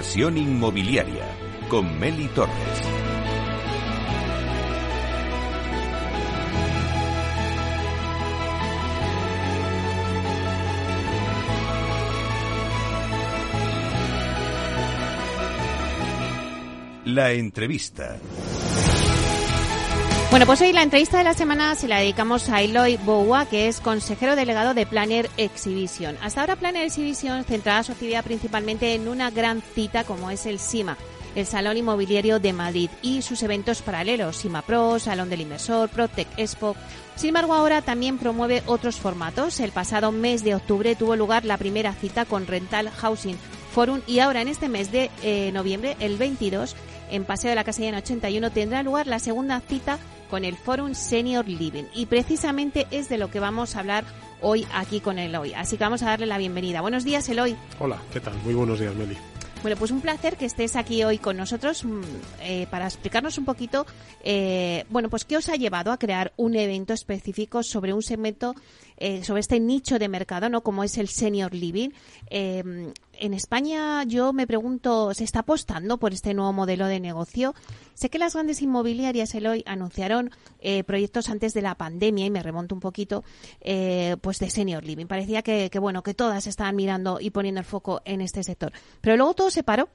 [0.00, 1.26] Inversión inmobiliaria
[1.68, 2.54] con Meli Torres.
[17.04, 18.16] La entrevista.
[20.30, 23.66] Bueno, pues hoy la entrevista de la semana se la dedicamos a Eloy Boua, que
[23.66, 25.28] es consejero delegado de Planner
[25.60, 26.16] Exhibition.
[26.22, 30.58] Hasta ahora Planner Exhibition centraba su actividad principalmente en una gran cita como es el
[30.58, 30.96] SIMA,
[31.34, 36.28] el Salón Inmobiliario de Madrid, y sus eventos paralelos, SIMA Pro, Salón del Inversor, Protec
[36.38, 36.76] Expo.
[37.14, 39.60] Sin embargo, ahora también promueve otros formatos.
[39.60, 43.36] El pasado mes de octubre tuvo lugar la primera cita con Rental Housing
[43.72, 46.74] Forum y ahora en este mes de eh, noviembre, el 22,
[47.10, 49.98] en Paseo de la Casilla en 81, tendrá lugar la segunda cita
[50.30, 51.84] con el Forum Senior Living.
[51.94, 54.04] Y precisamente es de lo que vamos a hablar
[54.40, 55.52] hoy aquí con Eloy.
[55.54, 56.80] Así que vamos a darle la bienvenida.
[56.80, 57.56] Buenos días, Eloy.
[57.78, 58.34] Hola, ¿qué tal?
[58.44, 59.16] Muy buenos días, Meli.
[59.62, 62.00] Bueno, pues un placer que estés aquí hoy con nosotros mm,
[62.40, 63.84] eh, para explicarnos un poquito,
[64.24, 68.54] eh, bueno, pues qué os ha llevado a crear un evento específico sobre un segmento
[69.02, 70.62] eh, sobre este nicho de mercado, ¿no?
[70.62, 71.88] Como es el senior living.
[72.28, 77.54] Eh, en España yo me pregunto, ¿se está apostando por este nuevo modelo de negocio?
[77.94, 80.30] Sé que las grandes inmobiliarias, Eloy, anunciaron
[80.60, 83.24] eh, proyectos antes de la pandemia y me remonto un poquito,
[84.20, 85.06] pues de senior living.
[85.06, 88.72] Parecía que, que, bueno, que todas estaban mirando y poniendo el foco en este sector.
[89.00, 89.88] Pero luego todo se paró.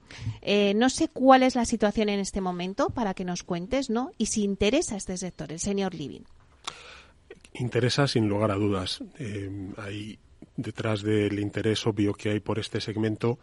[0.75, 4.11] no sé cuál es la situación en este momento para que nos cuentes, ¿no?
[4.17, 6.21] Y si interesa este sector, el senior living
[7.59, 9.03] interesa sin lugar a dudas.
[9.17, 10.19] Eh, hay
[10.57, 13.39] detrás del interés obvio que hay por este segmento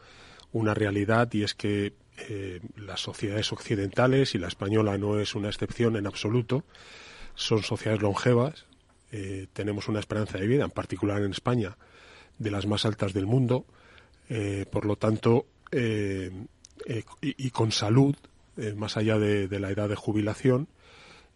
[0.52, 1.94] una realidad y es que
[2.28, 6.64] eh, las sociedades occidentales y la española no es una excepción en absoluto
[7.34, 8.66] son sociedades longevas
[9.10, 11.76] eh, tenemos una esperanza de vida en particular en España
[12.38, 13.66] de las más altas del mundo
[14.70, 15.46] por lo tanto
[17.20, 18.16] y, con salud
[18.76, 20.68] más allá de la edad de jubilación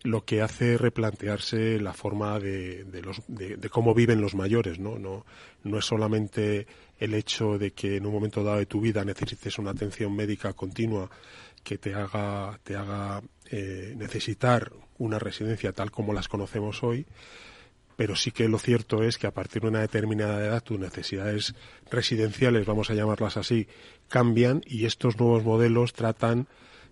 [0.06, 4.98] lo que hace replantearse la forma de, los, de, cómo viven los mayores, ¿no?
[4.98, 5.26] ¿no?
[5.64, 6.66] No es solamente
[6.98, 10.52] el hecho de que en un momento dado de tu vida necesites una atención médica
[10.52, 11.10] continua
[11.62, 17.04] que te haga, te haga eh, necesitar una residencia tal como las conocemos hoy,
[17.96, 21.54] pero sí que lo cierto es que a partir de una determinada edad tus necesidades
[21.90, 23.66] residenciales, vamos a llamarlas así,
[24.08, 26.46] cambian y estos nuevos modelos tratan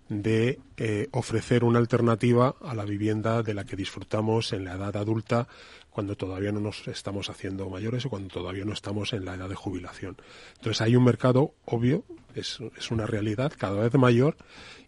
[0.09, 4.95] de eh, ofrecer una alternativa a la vivienda de la que disfrutamos en la edad
[4.97, 5.47] adulta
[5.89, 9.49] cuando todavía no nos estamos haciendo mayores o cuando todavía no estamos en la edad
[9.49, 10.17] de jubilación.
[10.57, 12.03] Entonces hay un mercado obvio,
[12.35, 14.35] es, es una realidad cada vez mayor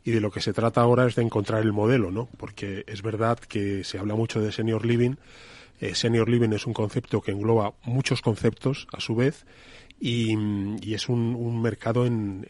[0.04, 2.30] y de lo que se trata ahora es de encontrar el modelo, ¿no?
[2.38, 5.16] Porque es verdad que se habla mucho de senior living.
[5.80, 9.46] Eh, senior living es un concepto que engloba muchos conceptos a su vez
[10.00, 12.42] y, es un, mercado en,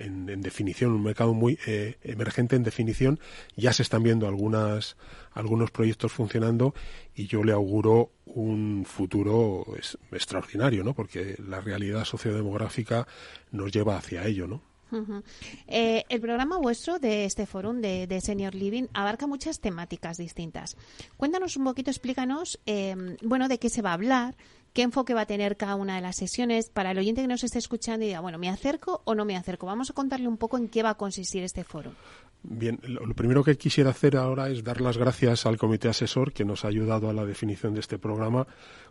[0.42, 3.20] definición, un mercado muy eh, emergente en definición.
[3.56, 4.98] Ya se están viendo algunas,
[5.34, 6.74] algunos proyectos funcionando
[7.16, 9.66] y yo le auguro un futuro
[10.12, 10.94] extraordinario, ¿no?
[10.94, 13.08] Porque la realidad sociodemográfica
[13.52, 14.62] nos lleva hacia ello, ¿no?
[15.68, 20.78] Eh, el programa vuestro de este foro de, Senior Living abarca muchas temáticas distintas.
[21.18, 24.36] Cuéntanos un poquito, explícanos, eh, bueno, de qué se va a hablar,
[24.78, 27.44] qué enfoque va a tener cada una de las sesiones para el oyente que nos
[27.44, 29.66] esté escuchando y diga, bueno, ¿me acerco o no me acerco?
[29.66, 31.94] Vamos a contarle un poco en qué va a consistir este foro.
[32.44, 36.46] Bien, lo primero que quisiera hacer ahora es dar las gracias al comité asesor que
[36.46, 38.46] nos ha ayudado a la definición de este programa,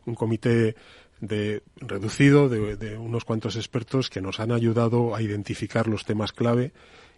[0.06, 0.74] un comité
[1.20, 6.72] de, reducido de, unos cuantos expertos que nos han ayudado a identificar los temas clave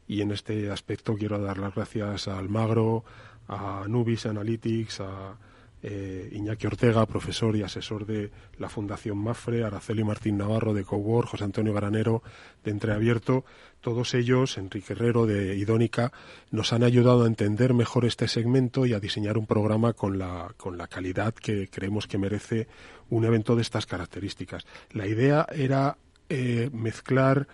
[0.07, 3.03] y en este aspecto quiero dar las gracias a Almagro,
[3.49, 5.39] a Nubis Analytics, a
[5.83, 11.29] eh, Iñaki Ortega, profesor y asesor de la Fundación Mafre, Araceli Martín Navarro de Cowork,
[11.29, 12.23] José Antonio Granero
[12.65, 13.45] de Entreabierto,
[13.81, 16.13] todos ellos, Enrique Herrero de Idónica,
[16.51, 20.53] nos han ayudado a entender mejor este segmento y a diseñar un programa con la,
[20.57, 22.67] con la calidad que creemos que merece
[23.09, 24.67] un evento de estas características.
[24.91, 25.97] La idea era
[26.29, 27.47] eh, mezclar,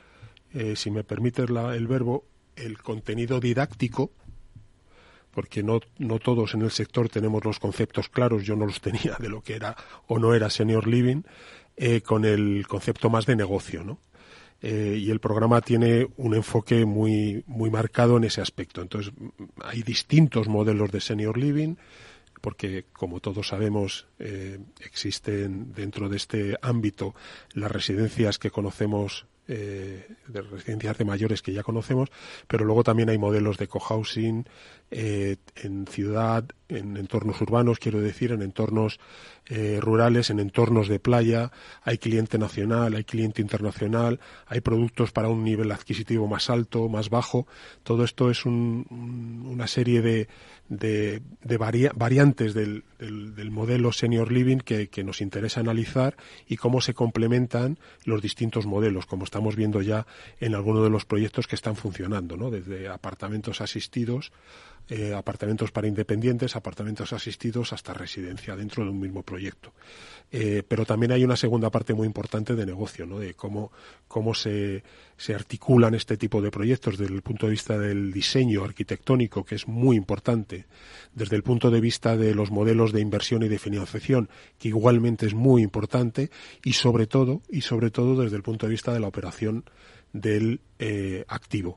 [0.52, 2.24] eh, si me permites el verbo,
[2.56, 4.10] el contenido didáctico,
[5.34, 9.16] porque no, no todos en el sector tenemos los conceptos claros, yo no los tenía
[9.18, 9.76] de lo que era
[10.06, 11.22] o no era senior living,
[11.76, 13.98] eh, con el concepto más de negocio, ¿no?
[14.62, 18.80] Eh, y el programa tiene un enfoque muy, muy marcado en ese aspecto.
[18.80, 19.12] Entonces,
[19.62, 21.74] hay distintos modelos de senior living,
[22.40, 27.14] porque como todos sabemos eh, existen dentro de este ámbito
[27.52, 32.08] las residencias que conocemos eh, de residencias de mayores que ya conocemos,
[32.48, 34.46] pero luego también hay modelos de cohousing
[34.90, 39.00] eh, en ciudad, en entornos urbanos, quiero decir, en entornos
[39.46, 41.50] eh, rurales, en entornos de playa,
[41.82, 47.10] hay cliente nacional, hay cliente internacional, hay productos para un nivel adquisitivo más alto, más
[47.10, 47.46] bajo.
[47.82, 50.28] Todo esto es una serie de,
[50.68, 51.20] de,
[51.94, 56.16] variantes del, del, modelo senior living que, que, nos interesa analizar
[56.46, 60.06] y cómo se complementan los distintos modelos, como estamos viendo ya
[60.40, 62.50] en algunos de los proyectos que están funcionando, ¿no?
[62.50, 64.32] desde apartamentos asistidos
[64.88, 69.72] eh, apartamentos para independientes, apartamentos asistidos hasta residencia dentro de un mismo proyecto.
[70.30, 73.18] Eh, pero también hay una segunda parte muy importante de negocio, ¿no?
[73.18, 73.72] de cómo,
[74.08, 74.82] cómo se,
[75.34, 79.68] articulan este tipo de proyectos desde el punto de vista del diseño arquitectónico, que es
[79.68, 80.66] muy importante,
[81.14, 84.28] desde el punto de vista de los modelos de inversión y de financiación,
[84.58, 86.30] que igualmente es muy importante,
[86.62, 89.64] y sobre todo, y sobre todo desde el punto de vista de la operación
[90.12, 91.76] del eh, activo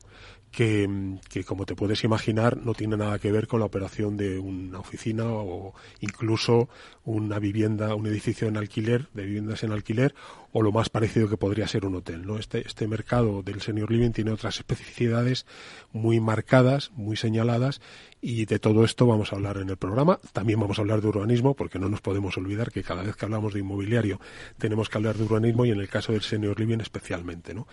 [0.51, 4.79] que, como te puedes imaginar, no tiene nada que ver con la operación de una
[4.79, 6.69] oficina o incluso
[7.03, 10.15] una vivienda, un edificio en alquiler, de viviendas en alquiler,
[10.57, 12.25] o lo más parecido que podría ser un hotel.
[12.25, 12.39] ¿no?
[12.39, 15.45] Este, este mercado del senior living tiene otras especificidades
[15.91, 17.79] muy marcadas, muy señaladas,
[18.21, 20.19] y de todo esto vamos a hablar en el programa.
[20.33, 23.25] También vamos a hablar de urbanismo, porque no nos podemos olvidar que cada vez que
[23.25, 24.19] hablamos de inmobiliario
[24.57, 27.53] tenemos que hablar de urbanismo y en el caso del senior living especialmente.
[27.53, 27.67] ¿no?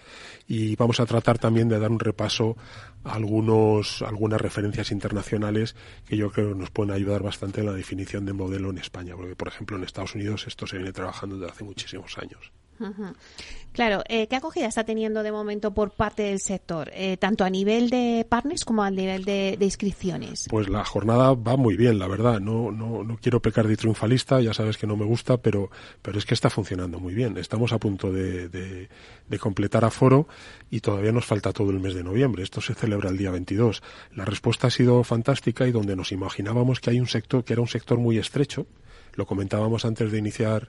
[0.47, 2.59] Y vamos a tratar también de dar un repaso
[3.03, 5.75] a algunos, algunas referencias internacionales
[6.07, 9.37] que yo creo nos pueden ayudar bastante en la definición de modelo en España, porque
[9.37, 12.53] por ejemplo en Estados Unidos esto se viene trabajando desde hace muchísimos años.
[13.73, 17.51] Claro, eh, ¿qué acogida está teniendo de momento por parte del sector, eh, tanto a
[17.51, 20.47] nivel de partners como a nivel de, inscripciones?
[20.49, 22.39] Pues la jornada va muy bien, la verdad.
[22.39, 25.71] No, no, no quiero pecar de triunfalista, ya sabes que no me gusta, pero,
[26.03, 27.37] pero es que está funcionando muy bien.
[27.37, 28.89] Estamos a punto de, de,
[29.29, 30.29] de completar aforo
[30.71, 32.45] y todavía nos falta todo el mes de noviembre.
[32.45, 33.83] Esto se celebra el día 22.
[34.15, 37.63] La respuesta ha sido fantástica y donde nos imaginábamos que hay un sector que era
[37.63, 38.67] un sector muy estrecho,
[39.15, 40.69] lo comentábamos antes de iniciar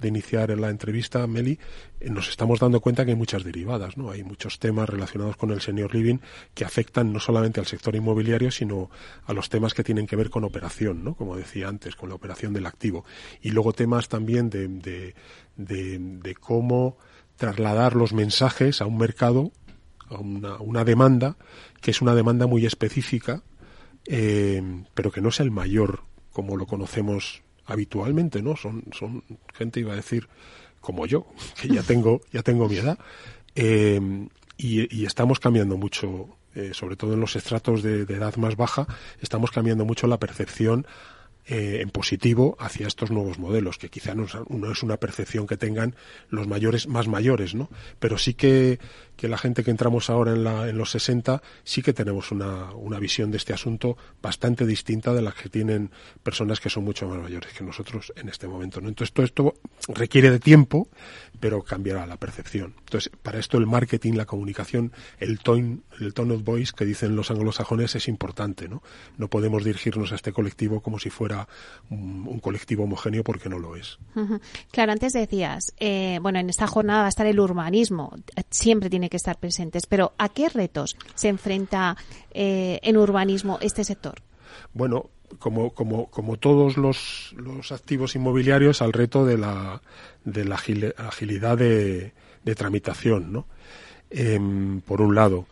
[0.00, 1.58] de iniciar la entrevista, Meli,
[2.00, 4.10] eh, nos estamos dando cuenta que hay muchas derivadas, ¿no?
[4.10, 6.18] Hay muchos temas relacionados con el senior living
[6.54, 8.90] que afectan no solamente al sector inmobiliario, sino
[9.26, 11.14] a los temas que tienen que ver con operación, ¿no?
[11.14, 13.04] Como decía antes, con la operación del activo.
[13.42, 15.14] Y luego temas también de, de,
[15.56, 16.96] de, cómo
[17.36, 19.52] trasladar los mensajes a un mercado,
[20.08, 21.36] a una, una demanda,
[21.80, 23.42] que es una demanda muy específica,
[24.06, 24.62] eh,
[24.94, 28.56] pero que no es el mayor como lo conocemos habitualmente, ¿no?
[28.56, 29.24] Son, son
[29.54, 30.28] gente, iba a decir,
[30.80, 31.26] como yo,
[31.60, 32.98] que ya tengo, ya tengo mi edad,
[33.54, 34.00] eh,
[34.56, 38.86] y, estamos cambiando mucho, eh, sobre todo en los estratos de, edad más baja,
[39.20, 40.86] estamos cambiando mucho la percepción
[41.46, 45.94] eh, en positivo hacia estos nuevos modelos, que quizá no es, una percepción que tengan
[46.28, 47.70] los mayores más mayores, ¿no?
[47.98, 48.78] Pero sí que,
[49.20, 52.72] que la gente que entramos ahora en, la, en los 60 sí que tenemos una,
[52.72, 55.90] una visión de este asunto bastante distinta de la que tienen
[56.22, 58.88] personas que son mucho más mayores que nosotros en este momento, ¿no?
[58.88, 59.54] Entonces todo esto
[59.88, 60.88] requiere de tiempo,
[61.38, 62.74] pero cambiará la percepción.
[62.78, 67.14] Entonces, para esto el marketing, la comunicación, el tone, el tone of voice que dicen
[67.14, 68.82] los anglosajones es importante, ¿no?
[69.18, 71.46] No podemos dirigirnos a este colectivo como si fuera
[71.90, 73.98] un, colectivo homogéneo porque no lo es.
[74.70, 78.16] Claro, antes decías, eh, bueno, en esta jornada va a estar el urbanismo,
[78.48, 81.96] siempre tiene que estar presentes, pero ¿a qué retos se enfrenta
[82.32, 84.22] eh, en urbanismo este sector?
[84.72, 89.82] Bueno, como, como, como todos los, los activos inmobiliarios, al reto de la,
[90.24, 92.12] de la agilidad de,
[92.44, 93.46] de tramitación, ¿no?
[94.10, 95.46] Em, por un lado.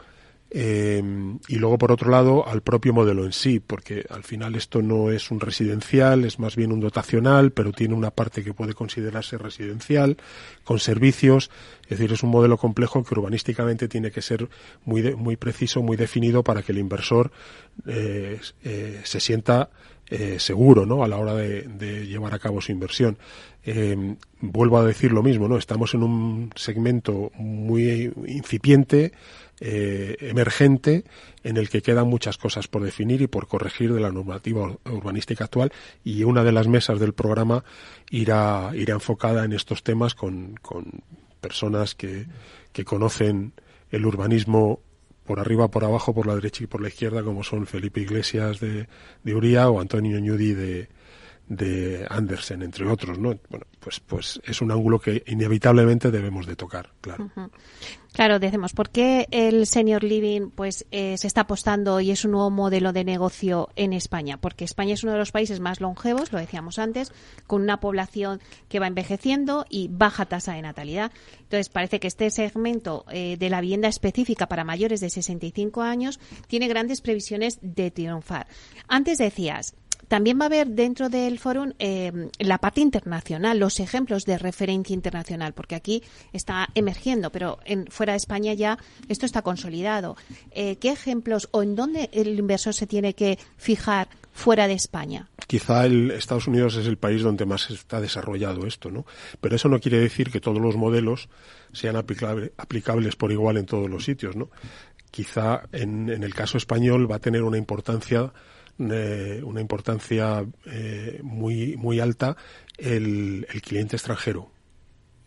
[0.50, 1.02] Eh,
[1.48, 5.10] y luego, por otro lado, al propio modelo en sí, porque al final esto no
[5.10, 9.36] es un residencial, es más bien un dotacional, pero tiene una parte que puede considerarse
[9.36, 10.16] residencial,
[10.64, 11.50] con servicios,
[11.82, 14.48] es decir, es un modelo complejo que urbanísticamente tiene que ser
[14.84, 17.30] muy, muy preciso, muy definido para que el inversor
[17.86, 19.70] eh, eh, se sienta
[20.38, 21.04] seguro ¿no?
[21.04, 23.18] a la hora de, llevar a cabo su inversión.
[24.40, 25.58] Vuelvo a decir lo mismo, ¿no?
[25.58, 29.12] estamos en un segmento muy incipiente,
[29.60, 31.04] eh, emergente,
[31.42, 35.44] en el que quedan muchas cosas por definir y por corregir de la normativa urbanística
[35.44, 35.72] actual
[36.04, 37.64] y una de las mesas del programa
[38.10, 41.02] irá, irá enfocada en estos temas con, con
[41.40, 42.26] personas que,
[42.72, 43.52] que conocen
[43.90, 44.80] el urbanismo
[45.24, 48.60] por arriba, por abajo, por la derecha y por la izquierda, como son Felipe Iglesias
[48.60, 48.88] de,
[49.24, 50.88] de Uría o Antonio Ñudi de,
[51.48, 53.38] de Andersen, entre otros, ¿no?
[53.48, 57.30] Bueno, pues, pues es un ángulo que inevitablemente debemos de tocar, claro.
[58.12, 62.32] Claro, decimos, ¿por qué el senior living pues eh, se está apostando y es un
[62.32, 64.38] nuevo modelo de negocio en España?
[64.38, 67.12] Porque España es uno de los países más longevos, lo decíamos antes,
[67.46, 71.12] con una población que va envejeciendo y baja tasa de natalidad.
[71.42, 76.18] Entonces, parece que este segmento eh, de la vivienda específica para mayores de 65 años
[76.46, 78.48] tiene grandes previsiones de triunfar.
[78.88, 79.74] Antes decías,
[80.08, 84.94] también va a haber dentro del foro eh, la parte internacional, los ejemplos de referencia
[84.94, 90.16] internacional, porque aquí está emergiendo, pero en, fuera de España ya esto está consolidado.
[90.50, 95.28] Eh, ¿Qué ejemplos o en dónde el inversor se tiene que fijar fuera de España?
[95.46, 99.04] Quizá el Estados Unidos es el país donde más está desarrollado esto, ¿no?
[99.40, 101.28] Pero eso no quiere decir que todos los modelos
[101.72, 104.50] sean aplicables por igual en todos los sitios, ¿no?
[105.10, 108.32] Quizá en el caso español va a tener una importancia
[108.78, 112.36] eh, una importancia eh, muy, muy alta
[112.76, 114.50] el, el cliente extranjero.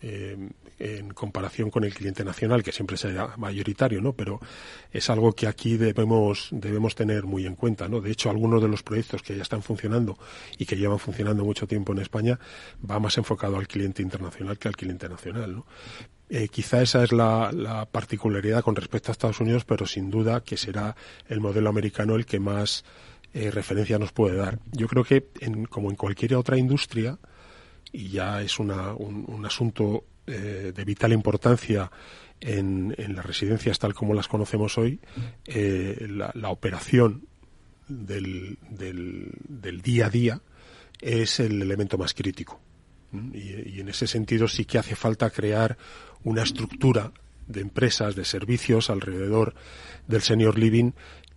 [0.01, 4.13] Eh, en comparación con el cliente nacional, que siempre será mayoritario, ¿no?
[4.13, 4.39] Pero
[4.91, 8.01] es algo que aquí debemos, debemos tener muy en cuenta, ¿no?
[8.01, 10.17] De hecho, algunos de los proyectos que ya están funcionando
[10.57, 12.39] y que llevan funcionando mucho tiempo en España
[12.89, 15.65] va más enfocado al cliente internacional que al cliente nacional, ¿no?
[16.49, 20.95] quizá esa es la, particularidad con respecto a Estados Unidos, pero sin duda que será
[21.27, 22.85] el modelo americano el que más
[23.33, 24.59] eh, referencia nos puede dar.
[24.71, 27.17] Yo creo que, en, como en cualquier otra industria,
[27.93, 31.91] y ya es una, un, asunto eh, de vital importancia
[32.39, 34.99] en, las residencias tal como las conocemos hoy,
[35.45, 37.25] eh, la, operación
[37.87, 38.57] del,
[39.81, 40.41] día a día
[40.99, 42.59] es el elemento más crítico.
[43.33, 45.77] Y, y, en ese sentido sí que hace falta crear
[46.23, 47.11] una estructura
[47.47, 49.53] de empresas, de servicios alrededor
[50.07, 50.91] del senior living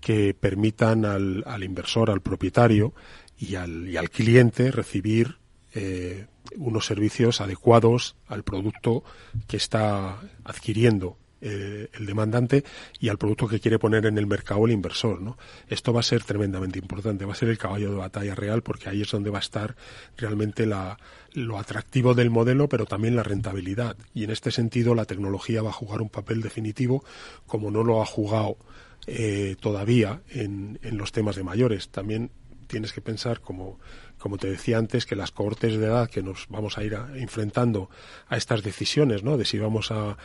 [0.04, 2.92] que permitan al, al inversor, al propietario
[3.38, 5.38] y al, y al cliente recibir
[5.72, 6.26] eh,
[6.58, 9.02] unos servicios adecuados al producto
[9.46, 12.64] que está adquiriendo eh, el demandante
[13.00, 15.20] y al producto que quiere poner en el mercado el inversor.
[15.68, 18.90] Esto va a ser tremendamente importante, va a ser el caballo de batalla real porque
[18.90, 19.74] ahí es donde va a estar
[20.18, 20.98] realmente la,
[21.32, 23.96] lo atractivo del modelo, pero también la rentabilidad.
[24.12, 27.02] Y en este sentido la tecnología va a jugar un papel definitivo
[27.46, 28.58] como no lo ha jugado
[29.06, 31.88] eh, todavía en, en, los temas de mayores.
[31.88, 32.30] También
[32.66, 33.78] tienes que pensar, como,
[34.18, 37.90] como te decía antes, que las cohortes de edad que nos vamos a ir enfrentando
[38.28, 39.36] a estas decisiones, ¿no?
[39.36, 40.16] De si vamos a,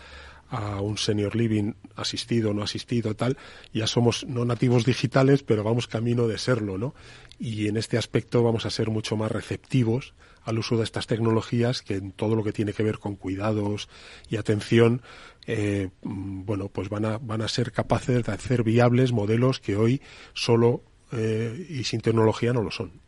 [0.49, 3.37] a un senior living asistido no asistido, tal,
[3.73, 6.95] ya somos no nativos digitales, pero vamos camino de serlo, ¿no?
[7.37, 10.13] Y en este aspecto vamos a ser mucho más receptivos
[10.49, 13.87] al uso de estas tecnologías que en todo lo que tiene que ver con cuidados
[14.29, 15.01] y atención,
[15.45, 20.01] eh, bueno, pues van a, van a ser capaces de hacer viables modelos que hoy
[20.33, 22.99] solo eh, y sin tecnología no lo son.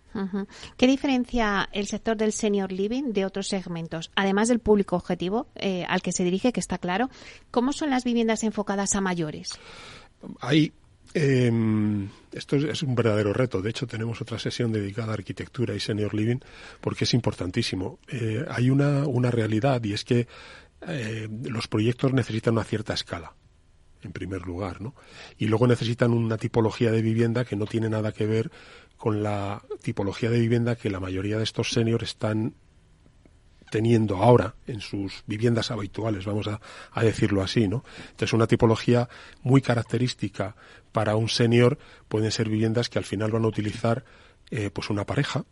[0.75, 4.11] ¿Qué diferencia el sector del senior living de otros segmentos?
[4.13, 7.09] Además del público objetivo eh, al que se dirige, que está claro,
[7.49, 9.57] ¿cómo son las viviendas enfocadas a mayores?
[11.13, 11.51] Eh,
[12.31, 13.61] esto es, un verdadero reto.
[13.61, 16.39] De hecho, tenemos otra sesión dedicada a arquitectura y senior living
[16.79, 17.99] porque es importantísimo.
[18.07, 20.27] Eh, hay una, una, realidad y es que
[20.87, 23.33] eh, los proyectos necesitan una cierta escala,
[24.01, 24.95] en primer lugar, ¿no?
[25.37, 28.51] Y luego necesitan una tipología de vivienda que no tiene nada que ver
[28.97, 32.53] con la tipología de vivienda que la mayoría de estos seniors están
[33.71, 36.59] teniendo ahora en sus viviendas habituales, vamos a,
[37.01, 37.83] decirlo así, ¿no?
[38.01, 39.07] Entonces, una tipología
[39.41, 40.55] muy característica
[40.91, 44.03] para un senior pueden ser viviendas que al final van a utilizar
[44.51, 45.45] eh, pues una pareja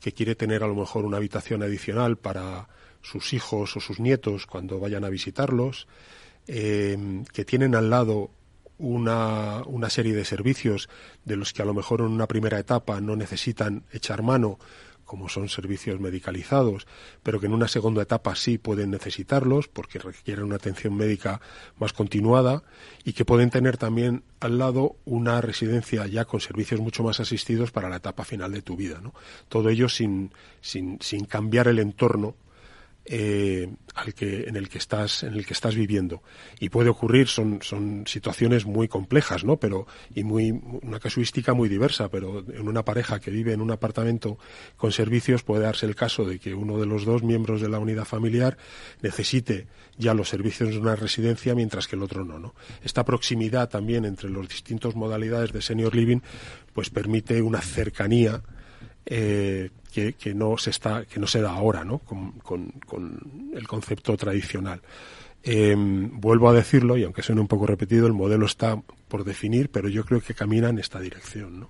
[0.00, 2.68] que quiere tener a lo mejor una habitación adicional para
[3.00, 5.88] sus hijos o sus nietos cuando vayan a visitarlos,
[6.46, 8.30] eh, que tienen al lado
[8.76, 10.90] una, una serie de servicios
[11.24, 14.58] de los que a lo mejor en una primera etapa no necesitan echar mano,
[15.04, 16.86] como son servicios medicalizados,
[17.22, 21.40] pero que en una segunda etapa sí pueden necesitarlos porque requieren una atención médica
[21.78, 22.62] más continuada
[23.04, 27.70] y que pueden tener también al lado una residencia ya con servicios mucho más asistidos
[27.70, 29.00] para la etapa final de tu vida.
[29.02, 29.14] ¿no?
[29.48, 32.34] Todo ello sin, sin, sin cambiar el entorno
[33.06, 36.22] eh, al que en el que estás en el que estás viviendo.
[36.58, 40.50] Y puede ocurrir son son situaciones muy complejas no pero y muy
[40.82, 44.38] una casuística muy diversa pero en una pareja que vive en un apartamento
[44.76, 47.78] con servicios puede darse el caso de que uno de los dos miembros de la
[47.78, 48.56] unidad familiar
[49.02, 49.66] necesite
[49.98, 54.04] ya los servicios de una residencia mientras que el otro no no esta proximidad también
[54.04, 56.20] entre las distintas modalidades de senior living
[56.72, 58.42] pues permite una cercanía
[59.06, 61.98] eh, que, no se está, que no se da ahora, ¿no?
[61.98, 62.72] Con,
[63.54, 64.80] el concepto tradicional.
[65.42, 69.70] Em, vuelvo a decirlo, y aunque suene un poco repetido, el modelo está por definir,
[69.70, 71.68] pero yo creo que camina en esta dirección, ¿no?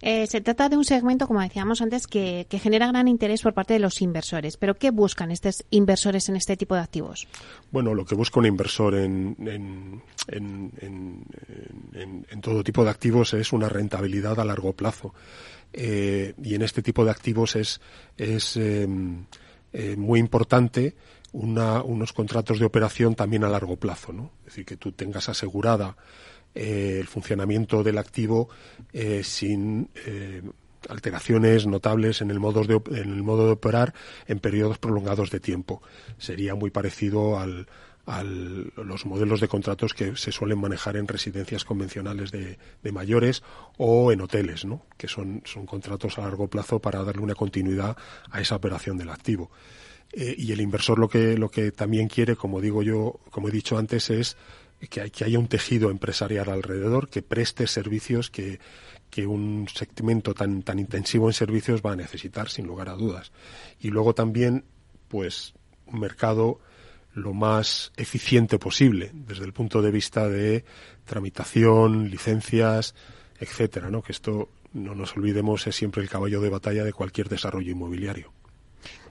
[0.00, 3.74] Eh, se trata de un segmento, como decíamos antes, que, genera gran interés por parte
[3.74, 4.56] de los inversores.
[4.56, 7.28] ¿Pero qué buscan estos inversores en este tipo de activos?
[7.70, 13.52] Bueno, lo que busca un inversor en, en, en, en todo tipo de activos es
[13.52, 15.12] una rentabilidad a largo plazo.
[15.72, 17.80] Eh, y en este tipo de activos es,
[18.16, 19.24] es em,
[19.72, 20.94] eh, muy importante
[21.32, 24.32] unos contratos de operación también a largo plazo, ¿no?
[24.40, 25.96] Es decir, que tú tengas asegurada
[26.56, 28.48] eh, el funcionamiento del activo
[29.22, 29.88] sin
[30.88, 33.94] alteraciones notables en el, modo de, en el modo de operar
[34.26, 35.82] en periodos prolongados de tiempo.
[36.18, 37.68] Sería muy parecido al,
[38.06, 42.58] a los modelos de contratos que se suelen manejar en residencias convencionales de,
[42.92, 43.42] mayores
[43.76, 44.84] o en hoteles, ¿no?
[44.96, 47.96] que son, son contratos a largo plazo para darle una continuidad
[48.30, 49.50] a esa operación del activo.
[50.12, 53.52] Eh, y el inversor lo que, lo que también quiere, como digo yo, como he
[53.52, 54.36] dicho antes, es
[54.88, 58.58] que, que haya un tejido empresarial alrededor que preste servicios que,
[59.10, 63.32] que un segmento tan, tan intensivo en servicios va a necesitar, sin lugar a dudas.
[63.80, 64.64] Y luego también,
[65.08, 65.54] pues,
[65.86, 66.60] un mercado
[67.14, 70.64] lo más eficiente posible desde el punto de vista de
[71.04, 72.94] tramitación, licencias,
[73.38, 74.02] etcétera, ¿no?
[74.02, 78.32] Que esto no nos olvidemos es siempre el caballo de batalla de cualquier desarrollo inmobiliario.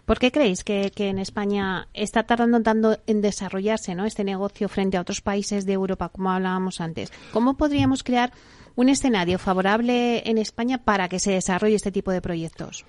[0.05, 4.05] ¿Por qué creéis que, en España está tardando tanto en desarrollarse ¿no?
[4.05, 7.11] este negocio frente a otros países de Europa, como hablábamos antes?
[7.31, 8.31] ¿Cómo podríamos crear
[8.75, 12.85] un escenario favorable en España para que se desarrolle este tipo de proyectos?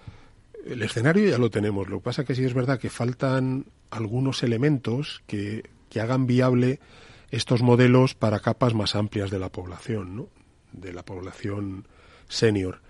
[0.67, 1.89] El escenario ya lo tenemos.
[1.89, 5.69] Lo que pasa es que sí es verdad que faltan algunos elementos que,
[6.01, 6.79] hagan viable
[7.31, 10.29] estos modelos para capas más amplias de la población, ¿no?
[10.73, 11.87] de la población
[12.29, 12.81] senior.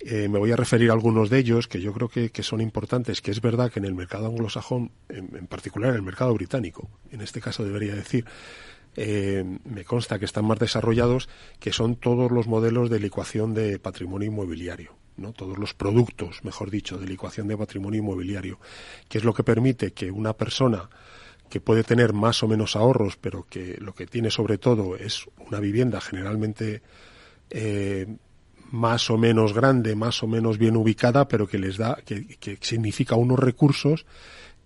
[0.00, 3.22] Eh, me voy a referir a algunos de ellos que yo creo que, son importantes,
[3.22, 7.20] que es verdad que en el mercado anglosajón, en, particular en el mercado británico, en
[7.20, 8.26] este caso debería decir,
[8.96, 13.78] eh, me consta que están más desarrollados, que son todos los modelos de licuación de
[13.78, 15.01] patrimonio inmobiliario.
[15.32, 18.58] Todos los productos, mejor dicho, de licuación de patrimonio inmobiliario,
[19.08, 20.88] que es lo que permite que una persona
[21.48, 25.26] que puede tener más o menos ahorros, pero que lo que tiene sobre todo es
[25.46, 26.82] una vivienda generalmente
[27.50, 28.06] eh,
[28.70, 33.16] más o menos grande, más o menos bien ubicada, pero que les da, que, significa
[33.16, 34.06] unos recursos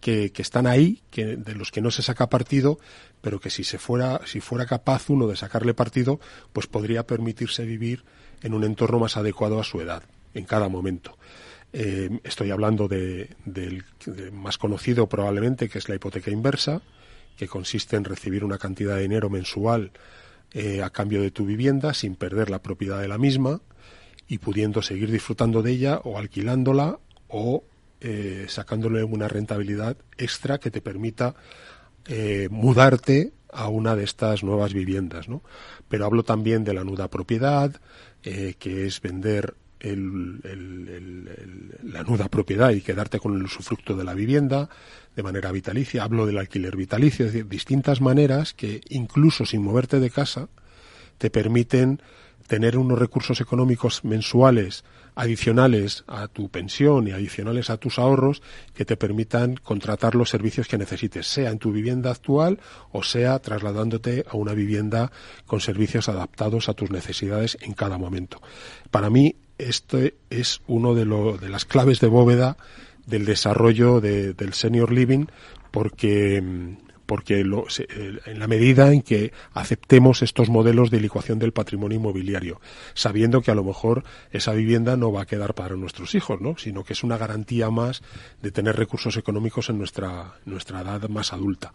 [0.01, 2.79] que, que, están ahí, que, de los que no se saca partido,
[3.21, 6.21] pero que si se fuera, si fuera capaz uno de sacarle partido,
[6.53, 8.05] pues podría permitirse vivir
[8.43, 10.05] en un entorno más adecuado a su edad
[10.37, 11.17] en cada momento.
[11.73, 13.85] Eh, estoy hablando del
[14.33, 16.83] más conocido probablemente, que es la hipoteca inversa,
[17.37, 19.93] que consiste en recibir una cantidad de dinero mensual
[20.53, 23.61] eh, a cambio de tu vivienda sin perder la propiedad de la misma
[24.29, 27.65] y pudiendo seguir disfrutando de ella o alquilándola o
[28.01, 31.35] eh, sacándole una rentabilidad extra que te permita
[32.51, 35.27] mudarte a una de estas nuevas viviendas.
[35.89, 37.75] Pero hablo también de la nuda propiedad,
[38.23, 39.57] que es vender
[41.83, 44.69] la nuda propiedad y quedarte con el usufructo de la vivienda
[45.15, 46.03] de manera vitalicia.
[46.05, 50.49] Hablo del alquiler vitalicio, es decir, distintas maneras que incluso sin moverte de casa
[51.19, 52.01] te permiten
[52.47, 58.43] tener unos recursos económicos mensuales adicionales a tu pensión y adicionales a tus ahorros
[58.75, 62.61] que te permitan contratar los servicios que necesites, sea en tu vivienda actual
[62.93, 65.11] o sea trasladándote a una vivienda
[65.47, 68.41] con servicios adaptados a tus necesidades en cada momento.
[68.91, 71.05] Para mí, esto es uno de,
[71.41, 72.59] de las claves de bóveda
[73.07, 75.27] del desarrollo del senior living
[75.71, 76.43] porque
[77.07, 82.61] porque en la medida en que aceptemos estos modelos de licuación del patrimonio inmobiliario,
[82.95, 86.59] sabiendo que a lo mejor esa vivienda no va a quedar para nuestros hijos, ¿no?
[86.59, 88.03] sino que es una garantía más
[88.43, 91.73] de tener recursos económicos en nuestra, nuestra edad más adulta,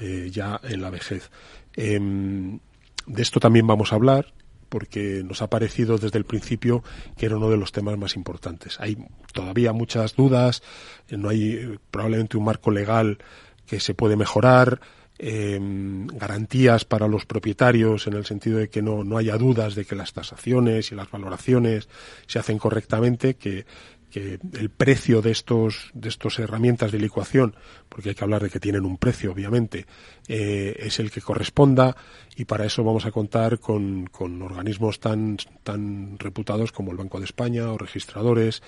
[0.00, 1.30] eh, ya en la vejez.
[1.76, 2.58] Em,
[3.06, 4.32] de esto también vamos a hablar
[4.72, 6.82] porque nos ha parecido desde el principio
[7.18, 8.80] que era uno de los temas más importantes.
[8.80, 8.96] Hay
[9.34, 10.62] todavía muchas dudas,
[11.10, 13.18] no hay eh, probablemente un marco legal
[13.66, 14.80] que se puede mejorar,
[15.18, 19.84] em, garantías para los propietarios en el sentido de que no, no haya dudas de
[19.84, 21.88] que las tasaciones y las valoraciones
[22.26, 23.66] se hacen correctamente, que,
[24.12, 27.56] que el precio de estos de estas herramientas de licuación,
[27.88, 29.86] porque hay que hablar de que tienen un precio, obviamente,
[30.28, 31.96] eh, es el que corresponda
[32.36, 37.18] y para eso vamos a contar con, con organismos tan tan reputados como el Banco
[37.18, 38.62] de España o registradores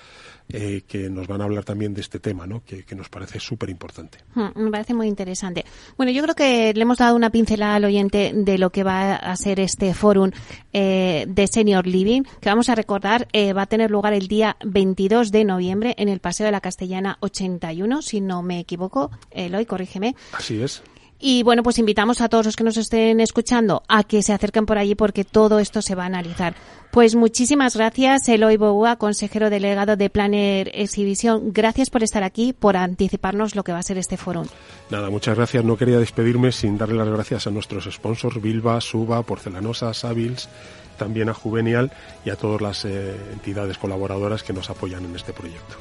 [0.49, 2.63] eh, que nos van a hablar también de este tema, ¿no?
[2.63, 4.19] que, nos parece súper importante.
[4.35, 5.65] Hmm, me parece muy interesante.
[5.97, 9.15] Bueno, yo creo que le hemos dado una pincelada al oyente de lo que va
[9.15, 10.31] a ser este fórum
[10.71, 15.31] eh, de Senior Living, que vamos a recordar va a tener lugar el día 22
[15.31, 19.11] de noviembre en el Paseo de la Castellana 81, si no me equivoco.
[19.31, 20.15] Eloy, corrígeme.
[20.33, 20.83] Así es.
[21.27, 24.67] Y bueno, pues invitamos a todos los que nos estén escuchando a que se acerquen
[24.67, 26.53] por allí porque todo esto se va a analizar.
[26.91, 31.51] Pues muchísimas gracias, Eloy Boua, consejero delegado de Planner Exhibición.
[31.51, 34.43] Gracias por estar aquí, por anticiparnos lo que va a ser este foro.
[34.91, 35.65] Nada, muchas gracias.
[35.65, 40.47] No quería despedirme sin darle las gracias a nuestros sponsors, Bilba, Suba, Porcelanosa, Savils,
[40.95, 41.91] también a Juvenial
[42.23, 45.75] y a todas las eh, entidades colaboradoras que nos apoyan en este proyecto.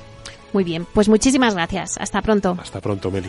[0.54, 1.98] Muy bien, pues muchísimas gracias.
[1.98, 2.57] Hasta pronto.
[2.59, 3.28] Hasta pronto, Meli.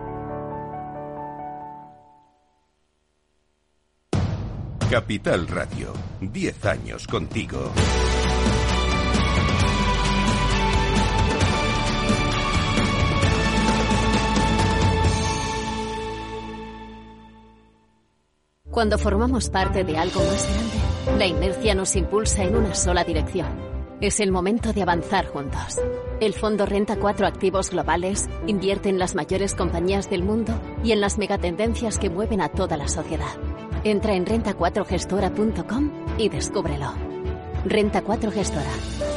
[4.91, 7.71] Capital Radio, 10 años contigo.
[18.69, 23.47] Cuando formamos parte de algo más grande, la inercia nos impulsa en una sola dirección.
[24.01, 25.79] Es el momento de avanzar juntos.
[26.19, 30.51] El fondo Renta 4 Activos Globales invierte en las mayores compañías del mundo
[30.83, 33.37] y en las megatendencias que mueven a toda la sociedad.
[33.83, 36.93] Entra en renta4gestora.com y descúbrelo.
[37.65, 38.71] Renta 4 Gestora.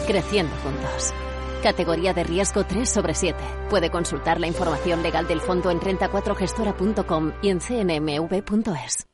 [0.07, 1.13] Creciendo juntos.
[1.63, 3.39] Categoría de riesgo 3 sobre 7.
[3.71, 9.14] Puede consultar la información legal del fondo en renta4gestora.com y en cnmv.es.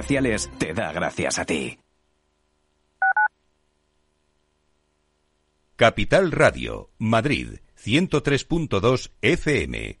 [0.57, 1.77] te da gracias a ti.
[5.75, 10.00] Capital Radio, Madrid, 103.2 FM.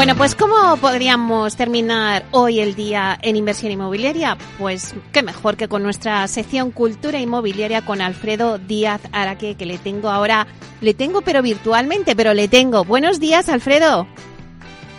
[0.00, 4.38] Bueno, pues ¿cómo podríamos terminar hoy el día en inversión inmobiliaria?
[4.58, 9.76] Pues qué mejor que con nuestra sección Cultura Inmobiliaria con Alfredo Díaz Araque, que le
[9.76, 10.46] tengo ahora,
[10.80, 12.82] le tengo pero virtualmente, pero le tengo.
[12.82, 14.06] Buenos días, Alfredo.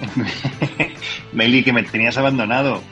[1.34, 2.84] Meli, que me tenías abandonado.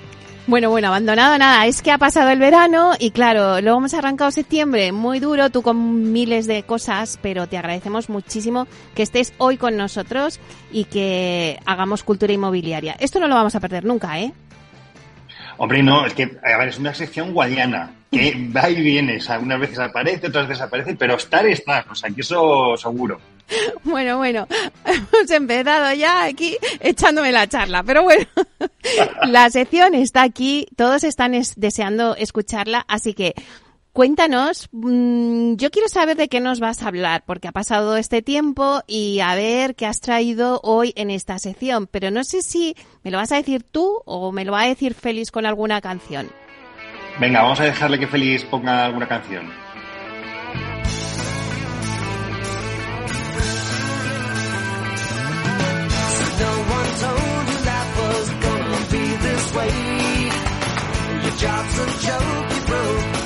[0.49, 4.31] Bueno, bueno, abandonado nada, es que ha pasado el verano y claro, luego hemos arrancado
[4.31, 9.57] septiembre muy duro, tú con miles de cosas, pero te agradecemos muchísimo que estés hoy
[9.57, 10.39] con nosotros
[10.71, 12.95] y que hagamos cultura inmobiliaria.
[12.99, 14.33] Esto no lo vamos a perder nunca, ¿eh?
[15.57, 19.39] Hombre, no, es que, a ver, es una sección guayana, que va y viene, o
[19.39, 23.19] unas veces aparece, otras desaparece, pero estar está, o sea, que eso seguro.
[23.83, 24.47] Bueno, bueno,
[24.85, 28.25] hemos empezado ya aquí echándome la charla, pero bueno,
[29.27, 33.33] la sección está aquí, todos están deseando escucharla, así que
[33.93, 38.21] cuéntanos, mm, yo quiero saber de qué nos vas a hablar, porque ha pasado este
[38.21, 42.75] tiempo y a ver qué has traído hoy en esta sección, pero no sé si
[43.03, 45.81] me lo vas a decir tú o me lo va a decir Félix con alguna
[45.81, 46.29] canción.
[47.19, 49.51] Venga, vamos a dejarle que Félix ponga alguna canción.
[61.39, 63.18] Job's a joke you broke.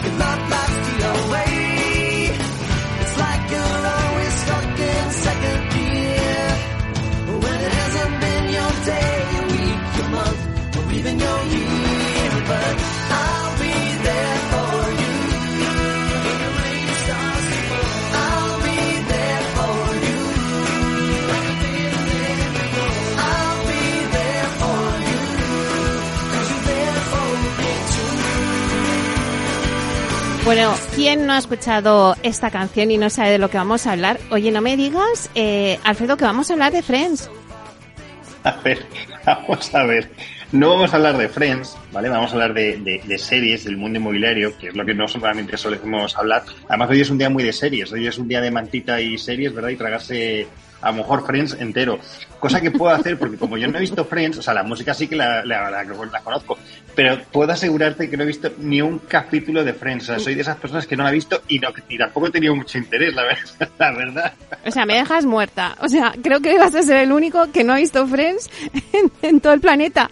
[30.56, 33.94] Bueno, ¿quién no ha escuchado esta canción y no sabe de lo que vamos a
[33.94, 34.20] hablar?
[34.30, 37.28] Oye, no me digas, eh, Alfredo, que vamos a hablar de Friends.
[38.44, 38.86] A ver,
[39.26, 40.12] vamos a ver.
[40.52, 42.08] No vamos a hablar de Friends, ¿vale?
[42.08, 46.16] Vamos a hablar de, series del mundo inmobiliario, que es lo que no solamente solemos
[46.16, 46.44] hablar.
[46.70, 47.92] Además, hoy es un día muy de series.
[47.92, 49.70] Hoy es un día de mantita y series, ¿verdad?
[49.70, 50.48] Y tragarse
[50.84, 52.00] a lo mejor Friends entero.
[52.40, 54.94] Cosa que puedo hacer, porque como yo no he visto Friends, o sea, la música
[54.94, 56.58] sí que la, la- la- la conozco,
[56.94, 60.04] pero puedo asegurarte que no he visto ni un capítulo de Friends.
[60.04, 62.28] O sea, soy de esas personas que no la he visto y, no, y tampoco
[62.28, 63.70] he tenido mucho interés, la verdad.
[63.80, 64.34] La verdad.
[64.66, 65.76] O sea, me dejas muerta.
[65.80, 68.50] O sea, creo que vas a ser el único que no ha visto Friends
[68.94, 70.10] en, en todo el planeta.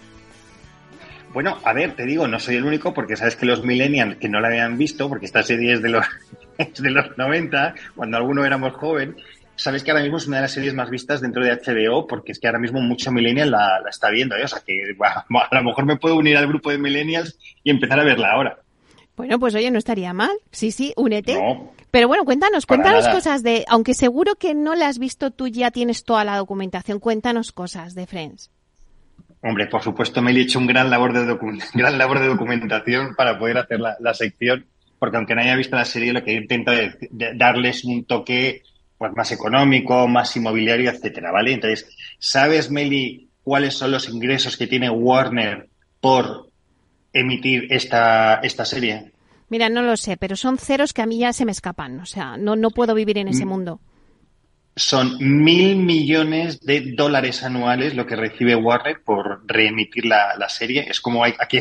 [1.32, 4.28] Bueno, a ver, te digo, no soy el único porque sabes que los millennials que
[4.28, 6.04] no la habían visto, porque esta serie es de los,
[6.58, 9.16] es de los 90, cuando alguno éramos joven,
[9.62, 12.32] sabes que ahora mismo es una de las series más vistas dentro de HBO porque
[12.32, 14.44] es que ahora mismo mucho millennial la, la está viendo, ¿eh?
[14.44, 15.14] o sea que bueno,
[15.50, 18.58] a lo mejor me puedo unir al grupo de millennials y empezar a verla ahora.
[19.16, 20.32] Bueno, pues oye, no estaría mal.
[20.50, 21.34] Sí, sí, únete.
[21.34, 23.14] No, Pero bueno, cuéntanos, cuéntanos nada.
[23.14, 26.98] cosas de, aunque seguro que no la has visto tú, ya tienes toda la documentación,
[26.98, 28.50] cuéntanos cosas de Friends.
[29.42, 31.38] hombre, por supuesto me he hecho un gran labor de,
[31.74, 34.66] gran labor de documentación para poder hacer la, la sección,
[34.98, 38.62] porque aunque no haya visto la serie, lo que intento es darles un toque
[39.02, 41.52] pues más económico, más inmobiliario, etcétera, ¿vale?
[41.54, 41.88] Entonces,
[42.20, 45.68] ¿sabes, Meli, cuáles son los ingresos que tiene Warner
[46.00, 46.48] por
[47.12, 49.10] emitir esta, esta serie?
[49.48, 51.98] Mira, no lo sé, pero son ceros que a mí ya se me escapan.
[51.98, 53.48] O sea, no, no puedo vivir en ese Mm.
[53.48, 53.80] mundo.
[54.76, 60.86] Son mil millones de dólares anuales lo que recibe Warner por reemitir la, la serie.
[60.88, 61.58] Es como hay aquí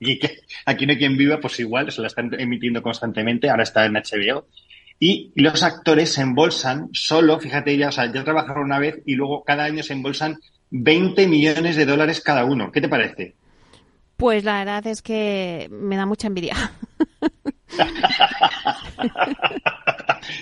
[0.00, 3.62] y que aquí no hay quien viva, pues igual, se la están emitiendo constantemente, ahora
[3.62, 4.48] está en HBO.
[5.02, 9.14] Y los actores se embolsan solo, fíjate ya, o sea, ya trabajaron una vez y
[9.14, 10.38] luego cada año se embolsan
[10.70, 12.70] 20 millones de dólares cada uno.
[12.70, 13.34] ¿Qué te parece?
[14.18, 16.54] Pues la verdad es que me da mucha envidia.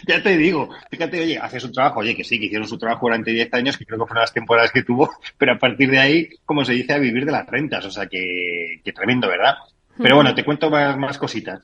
[0.09, 3.07] ya te digo, fíjate, oye, hace su trabajo, oye, que sí, que hicieron su trabajo
[3.07, 6.01] durante 10 años, que creo que fueron las temporadas que tuvo, pero a partir de
[6.01, 9.55] ahí, como se dice, a vivir de las rentas, o sea, que, que tremendo, ¿verdad?
[9.97, 11.63] Pero bueno, te cuento más, más cositas.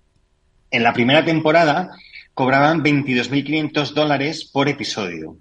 [0.70, 1.90] En la primera temporada
[2.34, 5.36] cobraban 22.500 dólares por episodio.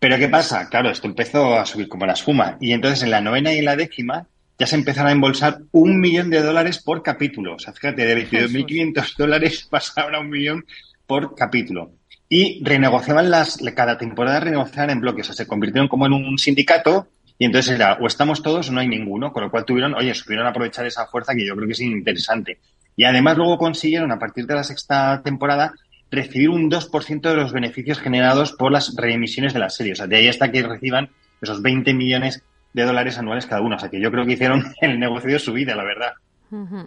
[0.00, 0.68] Pero ¿qué pasa?
[0.68, 2.56] Claro, esto empezó a subir como la espuma.
[2.60, 4.26] Y entonces en la novena y en la décima
[4.58, 7.54] ya se empezaron a embolsar un millón de dólares por capítulo.
[7.54, 10.64] O sea, fíjate, de 22.500 dólares pasaron a un millón
[11.06, 11.92] por capítulo.
[12.28, 15.28] Y renegociaban las, cada temporada renegociaban en bloques.
[15.28, 18.72] O sea, se convirtieron como en un sindicato y entonces era o estamos todos o
[18.72, 19.32] no hay ninguno.
[19.32, 22.58] Con lo cual tuvieron, oye, supieron aprovechar esa fuerza que yo creo que es interesante.
[22.96, 25.74] Y además luego consiguieron, a partir de la sexta temporada,
[26.10, 29.92] recibir un 2% de los beneficios generados por las reemisiones de la serie.
[29.92, 32.42] O sea, de ahí hasta que reciban esos 20 millones
[32.72, 33.76] de dólares anuales cada uno.
[33.76, 36.12] O sea, que yo creo que hicieron el negocio de su vida, la verdad.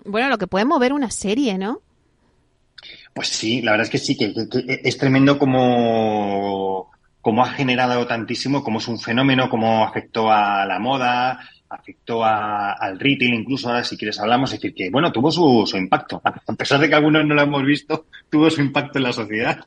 [0.06, 1.82] Bueno, lo que puede mover una serie, ¿no?
[3.14, 4.34] Pues sí, la verdad es que sí, que,
[4.84, 10.80] es tremendo como, como ha generado tantísimo, como es un fenómeno, como afectó a la
[10.80, 11.40] moda,
[11.74, 16.22] afectó al retail, incluso ahora si quieres hablamos, es decir, que bueno, tuvo su, impacto.
[16.24, 19.66] A pesar de que algunos no lo hemos visto, tuvo su impacto en la sociedad.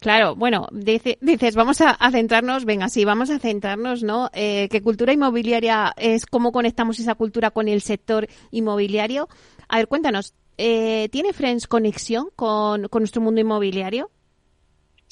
[0.00, 4.30] Claro, bueno, dice, dices, vamos a, centrarnos, venga, sí, vamos a centrarnos, ¿no?
[4.32, 9.28] Eh, que cultura inmobiliaria es cómo conectamos esa cultura con el sector inmobiliario.
[9.68, 14.10] A ver, cuéntanos, eh, ¿tiene Friends conexión con, con nuestro mundo inmobiliario?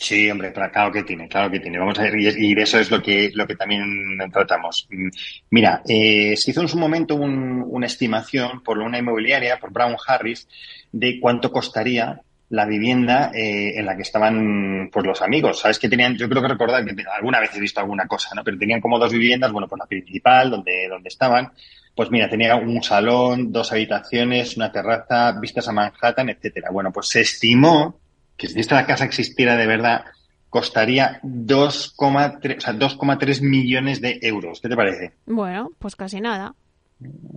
[0.01, 1.77] Sí, hombre, claro que tiene, claro que tiene.
[1.77, 4.87] Vamos a ver, y de eso es lo que, lo que también tratamos.
[4.91, 5.09] Mm,
[5.51, 10.47] mira, eh, se hizo en su momento una estimación por una inmobiliaria, por Brown Harris,
[10.93, 15.59] de cuánto costaría la vivienda eh, en la que estaban pues los amigos.
[15.59, 18.45] Sabes que tenían, yo creo que recordar que alguna vez he visto alguna cosa, ¿no?
[18.45, 21.53] Pero tenían como dos viviendas, bueno, pues la principal, donde, donde estaban,
[21.97, 26.71] pues mira, tenía un salón, dos habitaciones, una terraza, vistas a Manhattan, etcétera.
[26.71, 27.99] Bueno, pues se estimó
[28.39, 30.05] que si esta casa existiera de verdad,
[30.49, 34.61] costaría 2,3 millones de euros.
[34.61, 35.13] ¿Qué te parece?
[35.27, 36.55] Bueno, pues casi nada.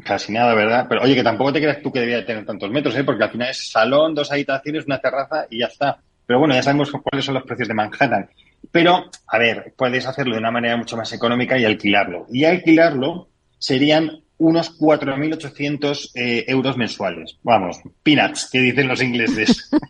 [0.06, 0.86] Casi nada, ¿verdad?
[0.88, 3.04] Pero oye, que tampoco te creas tú que debía tener tantos metros, ¿eh?
[3.04, 5.98] Porque al final es salón, dos habitaciones, una terraza y ya está.
[6.26, 8.30] Pero bueno, ya sabemos cuáles son los precios de Manhattan.
[8.72, 12.28] Pero, a ver, puedes hacerlo de una manera mucho más económica y alquilarlo.
[12.32, 17.38] Y alquilarlo serían unos 4.800 eh, euros mensuales.
[17.44, 19.70] Vamos, peanuts, que dicen los ingleses.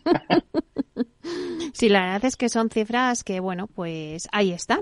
[1.72, 4.80] Sí, la verdad es que son cifras que, bueno, pues ahí están.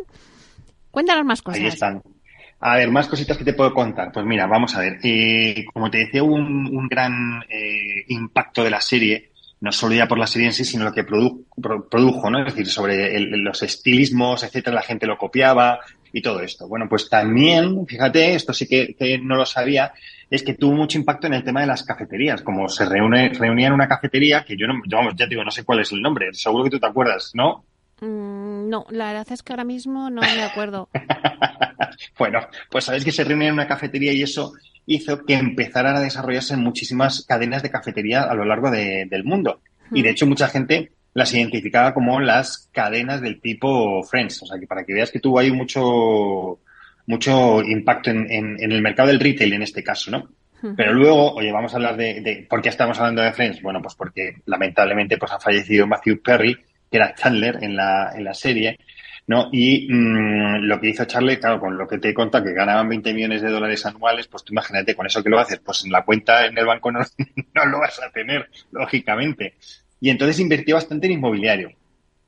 [0.90, 1.60] Cuéntanos más cosas.
[1.60, 2.02] Ahí están.
[2.60, 4.12] A ver, más cositas que te puedo contar.
[4.12, 4.98] Pues mira, vamos a ver.
[5.02, 10.06] Eh, como te decía, un, un gran eh, impacto de la serie, no solo ya
[10.06, 12.40] por la serie en sí, sino lo que produjo, ¿no?
[12.40, 15.80] Es decir, sobre los estilismos, etcétera, la gente lo copiaba
[16.12, 16.68] y todo esto.
[16.68, 19.92] Bueno, pues también, fíjate, esto sí que, que no lo sabía,
[20.30, 22.42] es que tuvo mucho impacto en el tema de las cafeterías.
[22.42, 25.64] Como se reúne, reunía en una cafetería, que yo no, vamos, ya digo, no sé
[25.64, 27.64] cuál es el nombre, seguro que tú te acuerdas, ¿no?
[28.00, 30.88] Mm, no, la verdad es que ahora mismo no me acuerdo.
[32.18, 34.52] bueno, pues sabes que se reunía en una cafetería y eso
[34.86, 39.60] hizo que empezaran a desarrollarse muchísimas cadenas de cafetería a lo largo del mundo.
[39.92, 44.42] Y de hecho mucha gente las identificaba como las cadenas del tipo Friends.
[44.42, 46.60] O sea, que para que veas que tuvo ahí mucho,
[47.06, 50.28] mucho impacto en, en, el mercado del retail en este caso, ¿no?
[50.76, 53.62] Pero luego, oye, vamos a hablar de, de, ¿por qué estamos hablando de Friends?
[53.62, 58.24] Bueno, pues porque lamentablemente pues ha fallecido Matthew Perry, que era Chandler en la, en
[58.24, 58.78] la serie,
[59.26, 59.48] ¿no?
[59.52, 62.88] Y mmm, lo que hizo Charlie, claro, con lo que te he contado, que ganaban
[62.88, 65.92] 20 millones de dólares anuales, pues tú imagínate, con eso que lo haces, pues en
[65.92, 67.00] la cuenta en el banco no,
[67.54, 69.54] no lo vas a tener, lógicamente.
[70.00, 71.72] Y entonces invirtió bastante en inmobiliario.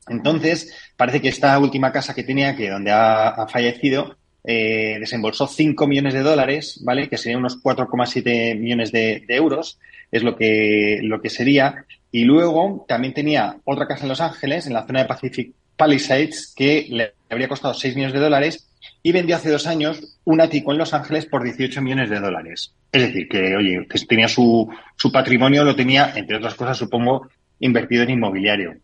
[0.08, 5.86] Entonces, parece que esta última casa que tenía, que donde ha, fallecido, eh, desembolsó 5
[5.86, 7.08] millones de dólares, ¿vale?
[7.08, 9.78] Que serían unos 4,7 millones de, euros,
[10.10, 11.84] es lo que, lo que sería.
[12.10, 16.52] Y luego también tenía otra casa en Los Ángeles, en la zona de Pacific Palisades,
[16.54, 18.68] que le habría costado 6 millones de dólares
[19.02, 22.72] y vendió hace dos años un ático en Los Ángeles por 18 millones de dólares.
[22.90, 27.28] Es decir, que, oye, tenía su, su patrimonio, lo tenía, entre otras cosas, supongo,
[27.62, 28.76] invertido en inmobiliario.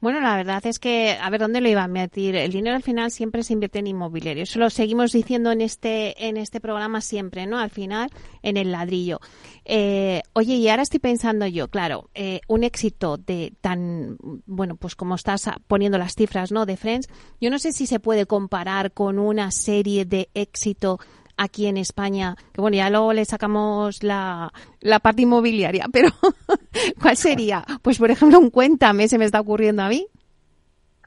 [0.00, 2.34] Bueno, la verdad es que, a ver, ¿dónde lo iba a meter?
[2.34, 4.42] El dinero al final siempre se invierte en inmobiliario.
[4.42, 7.58] Eso lo seguimos diciendo en este, en este programa siempre, ¿no?
[7.58, 8.10] Al final,
[8.42, 9.20] en el ladrillo.
[9.64, 14.96] Eh, oye, y ahora estoy pensando yo, claro, eh, un éxito de tan, bueno, pues
[14.96, 16.66] como estás poniendo las cifras, ¿no?
[16.66, 17.08] De Friends,
[17.40, 20.98] yo no sé si se puede comparar con una serie de éxito
[21.36, 22.36] aquí en España?
[22.52, 26.10] Que bueno, ya luego le sacamos la, la parte inmobiliaria, pero
[27.00, 27.64] ¿cuál sería?
[27.82, 30.06] Pues por ejemplo, un cuéntame, se me está ocurriendo a mí.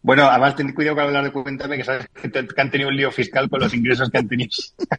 [0.08, 3.12] Bueno, además ten cuidado con hablar de Cuéntame, que sabes que, han tenido un lío
[3.12, 4.54] fiscal con los ingresos que han tenido,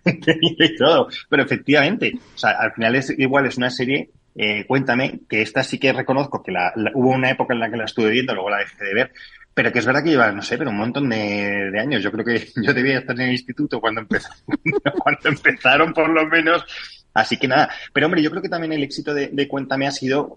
[0.05, 1.09] y todo.
[1.31, 5.62] Pero efectivamente, o sea, al final es igual, es una serie, eh, Cuéntame, que esta
[5.62, 8.51] sí que reconozco que la, hubo una época en la que la estuve viendo, luego
[8.51, 9.12] la dejé de ver,
[9.59, 12.00] pero que es verdad que lleva, no sé, pero un montón de, años.
[12.00, 14.38] Yo creo que yo debía estar en el instituto cuando, empezaron,
[15.02, 16.64] cuando empezaron, por lo menos.
[17.12, 17.68] Así que nada.
[17.92, 20.36] Pero hombre, yo creo que también el éxito de, de Cuéntame ha sido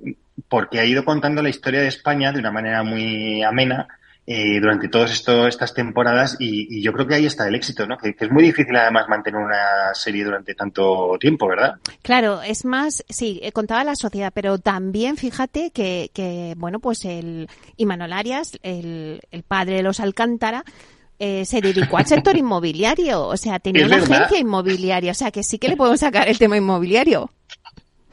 [0.49, 3.88] porque ha ido contando la historia de España de una manera muy amena
[4.28, 7.97] eh, durante todas estas temporadas y, yo creo que ahí está el éxito, ¿no?
[7.97, 11.76] Que, es muy difícil además mantener una serie durante tanto tiempo, ¿verdad?
[12.03, 17.03] Claro, es más, sí, eh, contaba la sociedad, pero también fíjate que, que bueno, pues
[17.05, 20.63] el Imanol Arias, el, el padre de los Alcántara,
[21.24, 25.43] eh, se dedicó al sector inmobiliario, o sea, tenía una agencia inmobiliaria, o sea, que
[25.43, 27.30] sí que le podemos sacar el tema inmobiliario.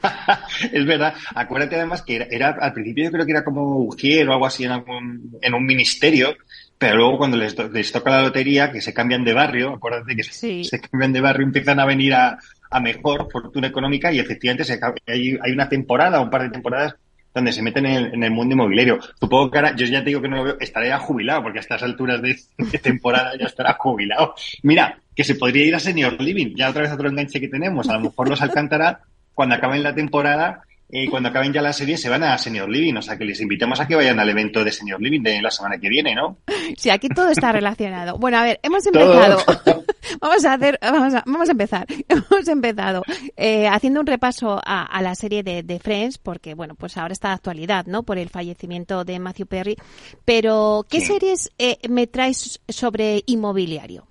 [0.71, 1.13] es verdad.
[1.35, 4.65] Acuérdate además que era, al principio yo creo que era como Ujier o algo así
[4.65, 6.35] en, algún, en un ministerio,
[6.77, 10.23] pero luego cuando les, les, toca la lotería, que se cambian de barrio, acuérdate que
[10.23, 12.37] se, cambian de barrio, empiezan a venir a,
[12.71, 16.95] a mejor fortuna económica y efectivamente se, hay, hay una temporada, un par de temporadas
[17.33, 18.99] donde se meten en el, mundo inmobiliario.
[19.19, 21.61] Supongo que ahora, yo ya te digo que no lo veo, estaré jubilado, porque a
[21.61, 24.33] estas alturas de, de, temporada ya estará jubilado.
[24.63, 27.87] Mira, que se podría ir a Senior Living, ya otra vez otro enganche que tenemos.
[27.87, 29.01] A lo mejor los Alcántara
[29.39, 32.69] cuando acaben la temporada y eh, cuando acaben ya la serie se van a Senior
[32.69, 35.41] Living, o sea que les invitamos a que vayan al evento de Senior Living de
[35.41, 36.39] la semana que viene, ¿no?
[36.75, 38.17] Sí, aquí todo está relacionado.
[38.17, 39.37] Bueno, a ver, hemos empezado.
[40.19, 41.87] vamos a hacer, vamos a, vamos a empezar.
[42.09, 43.03] Hemos empezado
[43.37, 47.35] eh, haciendo un repaso a, la serie de, Friends, porque bueno, pues ahora está de
[47.35, 48.03] actualidad, ¿no?
[48.03, 49.77] Por el fallecimiento de Matthew Perry.
[50.25, 54.08] Pero, ¿qué series eh, me traes sobre inmobiliario?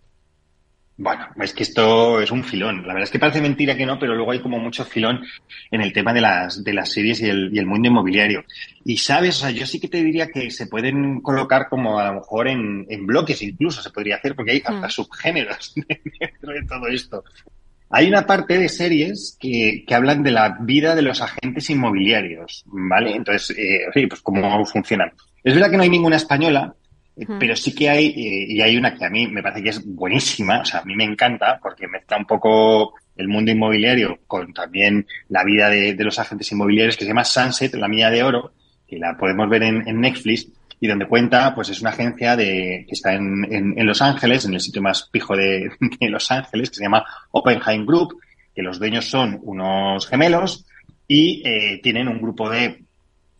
[1.01, 2.83] Bueno, es que esto es un filón.
[2.83, 5.25] La verdad es que parece mentira que no, pero luego hay como mucho filón
[5.71, 8.45] en el tema de las, de las series y el, y el mundo inmobiliario.
[8.85, 12.09] Y sabes, o sea, yo sí que te diría que se pueden colocar como a
[12.09, 14.91] lo mejor en, en bloques incluso se podría hacer, porque hay hasta mm.
[14.91, 15.73] subgéneros
[16.21, 17.23] dentro de todo esto.
[17.91, 22.65] Hay una parte de series que, que hablan de la vida de los agentes inmobiliarios,
[22.67, 23.15] ¿vale?
[23.15, 25.13] Entonces, eh, sí, pues cómo funcionan.
[25.45, 26.75] Es verdad que no hay ninguna española,
[27.39, 29.85] pero sí que hay, eh, y hay una que a mí me parece que es
[29.85, 34.53] buenísima, o sea, a mí me encanta porque mezcla un poco el mundo inmobiliario con
[34.53, 38.53] también la vida de, los agentes inmobiliarios que se llama Sunset, la mía de oro,
[38.87, 40.49] que la podemos ver en, Netflix
[40.81, 44.55] y donde cuenta, pues es una agencia de, que está en, en, Los Ángeles, en
[44.55, 48.21] el sitio más pijo de, de, Los Ángeles, que se llama Oppenheim Group,
[48.55, 50.65] que los dueños son unos gemelos
[51.09, 52.85] y eh, tienen un grupo de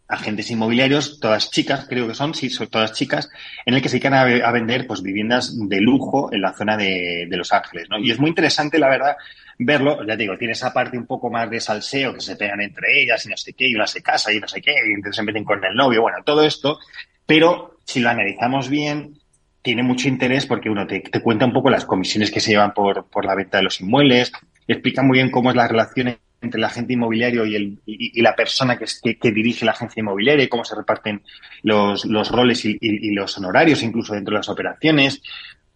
[0.09, 3.29] agentes inmobiliarios, todas chicas, creo que son, sí, son todas chicas,
[3.67, 7.27] en el que se dedican a, vender pues viviendas de lujo en la zona de,
[7.29, 7.99] de, Los Ángeles, ¿no?
[7.99, 9.17] Y es muy interesante, la verdad,
[9.59, 9.99] verlo.
[10.07, 13.03] Ya te digo, tiene esa parte un poco más de salseo, que se pegan entre
[13.03, 15.17] ellas y no sé qué, y una se casa y no sé qué, y entonces
[15.17, 16.79] se meten con el novio, bueno, todo esto.
[17.27, 19.19] Pero si lo analizamos bien,
[19.61, 22.73] tiene mucho interés porque uno te, te cuenta un poco las comisiones que se llevan
[22.73, 24.33] por, por la venta de los inmuebles,
[24.67, 28.35] explica muy bien cómo es la relación entre el agente inmobiliario y, el, y, la
[28.35, 28.87] persona que,
[29.17, 31.23] que, dirige la agencia inmobiliaria y cómo se reparten
[31.63, 35.21] los, los roles y, y, los honorarios incluso dentro de las operaciones,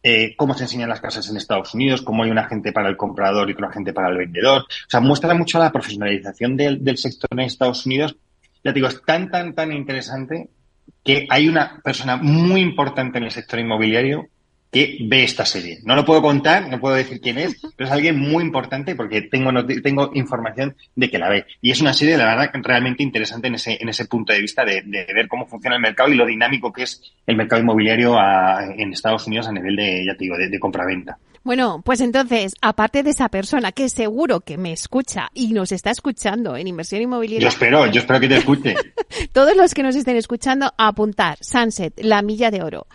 [0.03, 2.97] eh, cómo se enseñan las casas en Estados Unidos, cómo hay un agente para el
[2.97, 4.63] comprador y otro agente para el vendedor.
[4.63, 8.17] O sea, muestra mucho la profesionalización del, del sector en Estados Unidos.
[8.65, 10.49] Ya te digo, es tan, tan, tan interesante
[11.05, 14.29] que hay una persona muy importante en el sector inmobiliario
[14.73, 15.81] que ve esta serie.
[15.85, 19.23] No lo puedo contar, no puedo decir quién es, pero es alguien muy importante porque
[19.23, 19.53] tengo,
[19.83, 21.45] tengo información de que la ve.
[21.61, 24.65] Y es una serie, la verdad, realmente interesante en ese, en ese punto de vista
[24.65, 28.17] de, ver cómo funciona el mercado y lo dinámico que es el mercado inmobiliario
[28.77, 31.19] en Estados Unidos a nivel de, ya te digo, de, de compra-venta.
[31.45, 35.91] Bueno, pues entonces, aparte de esa persona que seguro que me escucha y nos está
[35.91, 37.43] escuchando en inversión inmobiliaria.
[37.43, 38.75] Yo espero, yo espero que te escuche.
[39.33, 42.87] todos los que nos estén escuchando, a apuntar Sunset, la milla de oro,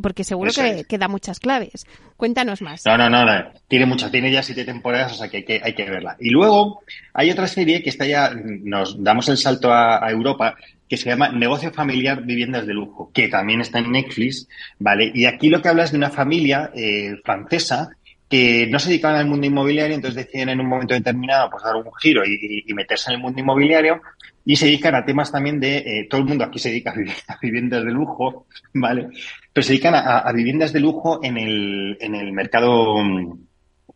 [0.00, 1.86] porque seguro que, da muchas claves.
[2.16, 2.84] Cuéntanos más.
[2.84, 3.24] No, no, no,
[3.68, 6.16] tiene muchas, tiene ya siete temporadas, o sea que hay que, hay que verla.
[6.18, 10.56] Y luego hay otra serie que está ya, nos damos el salto a, a Europa,
[10.88, 14.48] que se llama Negocio Familiar Viviendas de Lujo, que también está en Netflix,
[14.78, 15.10] ¿vale?
[15.14, 17.90] Y aquí lo que hablas de una familia eh, francesa
[18.28, 21.76] que no se dedicaban al mundo inmobiliario, entonces deciden en un momento determinado pues dar
[21.76, 24.00] un giro y, meterse en el mundo inmobiliario
[24.48, 26.94] y se dedican a temas también de, eh, todo el mundo aquí se dedica
[27.28, 29.10] a viviendas de lujo, ¿vale?
[29.52, 32.96] Pero se dedican a, viviendas de lujo en el, en el mercado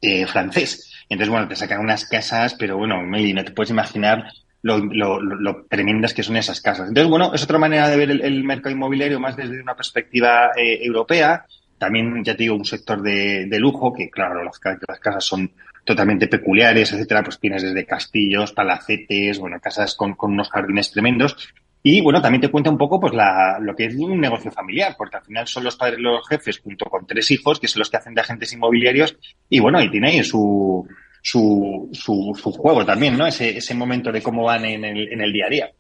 [0.03, 0.92] eh, francés.
[1.09, 4.26] Entonces, bueno, te sacan unas casas, pero bueno, Meli, no te puedes imaginar
[4.61, 6.86] lo, lo, tremendas que son esas casas.
[6.88, 10.84] Entonces, bueno, es otra manera de ver el, mercado inmobiliario más desde una perspectiva eh,
[10.84, 11.46] europea.
[11.78, 15.50] también, ya te digo, un sector de, de lujo, que claro, las casas son
[15.85, 21.37] totalmente peculiares, etcétera, pues tienes desde castillos, palacetes, bueno, casas con, con unos jardines tremendos.
[21.83, 24.95] Y bueno, también te cuenta un poco pues la, lo que es un negocio familiar,
[24.97, 27.91] porque al final son los padres los jefes junto con tres hijos que son los
[27.91, 29.16] que hacen de agentes inmobiliarios
[29.49, 30.87] y bueno, y tiene ahí su,
[31.20, 33.26] su, su, su juego también, ¿no?
[33.26, 35.70] Ese, ese momento de cómo van en el, en el día a día.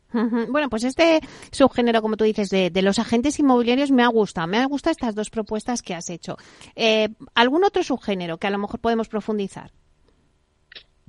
[0.48, 4.46] Bueno, pues este subgénero, como tú dices, de, de, los agentes inmobiliarios me ha gustado.
[4.46, 6.36] Me ha gustado estas dos propuestas que has hecho.
[6.76, 9.70] Eh, ¿Algún otro subgénero que a lo mejor podemos profundizar?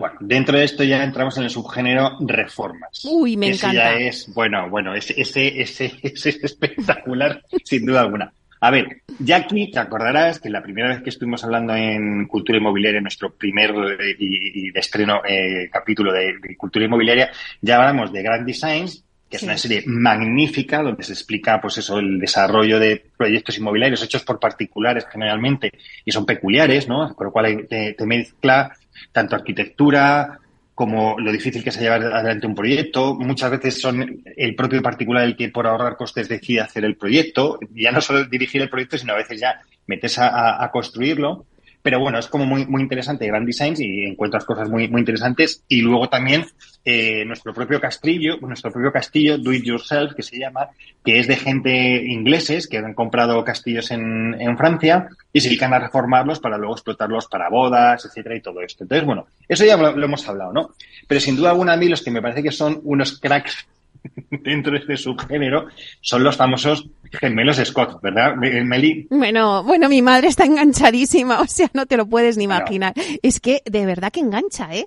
[0.04, 3.06] Bueno, dentro de esto ya entramos en el subgénero reformas.
[3.06, 3.94] Uy, me ese encanta.
[3.94, 8.34] ya es, bueno, bueno, ese, ese, ese, ese es espectacular, sin duda alguna.
[8.60, 12.58] A ver, ya aquí te acordarás que la primera vez que estuvimos hablando en Cultura
[12.58, 17.32] Inmobiliaria, en nuestro primer eh, y, y de estreno eh, capítulo de, de, Cultura Inmobiliaria,
[17.62, 22.00] ya hablamos de Grand Designs, que es una serie magnífica donde se explica, pues eso,
[22.00, 25.72] el desarrollo de proyectos inmobiliarios hechos por particulares generalmente
[26.04, 27.16] y son peculiares, ¿no?
[27.16, 28.76] Con lo cual te, te mezcla
[29.12, 30.40] tanto arquitectura,
[30.76, 33.16] como lo difícil que es llevar adelante un proyecto.
[33.16, 37.60] Muchas veces son el propio particular el que por ahorrar costes decide hacer el proyecto.
[37.74, 41.46] Ya no solo dirigir el proyecto, sino a veces ya metes a, construirlo.
[41.84, 45.64] Pero bueno, es como muy, muy interesante Grand Designs y encuentras cosas muy, muy interesantes.
[45.68, 46.46] Y luego también
[46.86, 50.70] eh, nuestro propio castillo, nuestro propio castillo, Do It Yourself, que se llama,
[51.04, 55.74] que es de gente ingleses que han comprado castillos en, en Francia y se dedican
[55.74, 58.86] a reformarlos para luego explotarlos para bodas, etcétera, y todo esto.
[58.86, 60.70] Entonces, bueno, eso ya lo, lo hemos hablado, ¿no?
[61.06, 63.68] Pero sin duda alguna a mí los que me parece que son unos cracks
[64.44, 65.68] dentro de este subgénero
[66.02, 69.08] son los famosos gemelos Scott, ¿verdad, Meli?
[69.10, 72.94] Bueno, bueno, mi madre está enganchadísima, o sea, no te lo puedes ni imaginar.
[73.22, 74.86] Es que de verdad que engancha, ¿eh?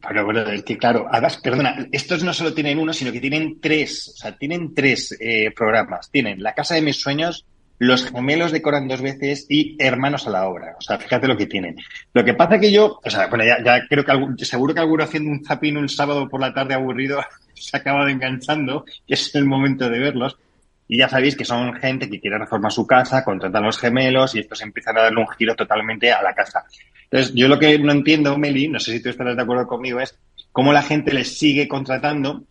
[0.00, 3.60] Pero bueno, es que claro, además, perdona, estos no solo tienen uno, sino que tienen
[3.60, 6.10] tres, o sea, tienen tres eh, programas.
[6.10, 7.44] Tienen La Casa de Mis Sueños,
[7.78, 10.76] Los Gemelos Decoran Dos Veces y Hermanos a la Obra.
[10.78, 11.76] O sea, fíjate lo que tienen.
[12.14, 14.80] Lo que pasa que yo, o sea, bueno, ya, ya creo que algún, seguro que
[14.80, 17.20] alguno haciendo un zapping un sábado por la tarde aburrido
[17.66, 20.38] se acaba enganchando, que es el momento de verlos.
[20.88, 24.40] Y ya sabéis que son gente que quiere reformar su casa, contratan los gemelos y
[24.40, 26.64] estos empiezan a darle un giro totalmente a la casa.
[27.04, 30.00] Entonces, yo lo que no entiendo, Meli, no sé si tú estarás de acuerdo conmigo,
[30.00, 30.18] es
[30.50, 32.44] cómo la gente les sigue contratando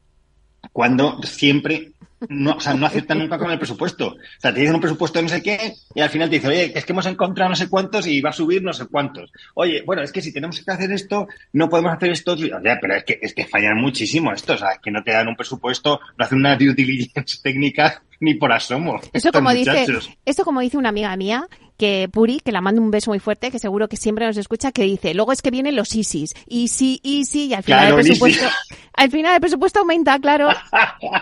[0.72, 1.92] cuando siempre
[2.30, 4.10] no, o sea, no aceptan nunca con el presupuesto.
[4.10, 6.52] O sea, te dicen un presupuesto de no sé qué y al final te dicen,
[6.52, 9.32] oye, es que hemos encontrado no sé cuántos y va a subir no sé cuántos.
[9.56, 12.36] Oye, bueno, es que si tenemos que hacer esto, no podemos hacer esto.
[12.36, 14.58] Ya, pero es que, es que fallan muchísimo estos.
[14.58, 18.04] O sea, es que no te dan un presupuesto, no hacen una due diligence técnica
[18.22, 19.02] ni por asomo.
[19.12, 19.86] Eso como dice,
[20.26, 23.50] eso como dice una amiga mía, que Puri, que la mando un beso muy fuerte,
[23.50, 27.02] que seguro que siempre nos escucha, que dice, luego es que vienen los ISIS, easy,
[27.04, 28.46] easy, y al final claro, el presupuesto,
[28.94, 30.50] al final el presupuesto aumenta, claro.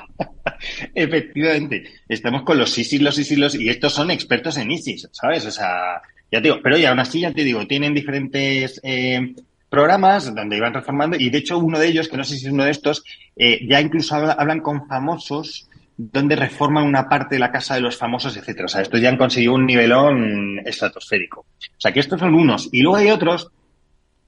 [0.93, 5.45] Efectivamente, estamos con los ISIS, los ISIS, los, y estos son expertos en ISIS, ¿sabes?
[5.45, 9.35] O sea, ya te digo, pero ya aún así ya te digo, tienen diferentes eh,
[9.69, 12.51] programas donde iban reformando, y de hecho uno de ellos, que no sé si es
[12.51, 13.05] uno de estos,
[13.37, 15.68] eh, ya incluso hablan con famosos
[16.01, 18.67] donde reforman una parte de la casa de los famosos, etcétera.
[18.67, 21.41] O sea, estos ya han conseguido un nivelón estratosférico.
[21.41, 22.69] O sea, que estos son unos.
[22.71, 23.51] Y luego hay otros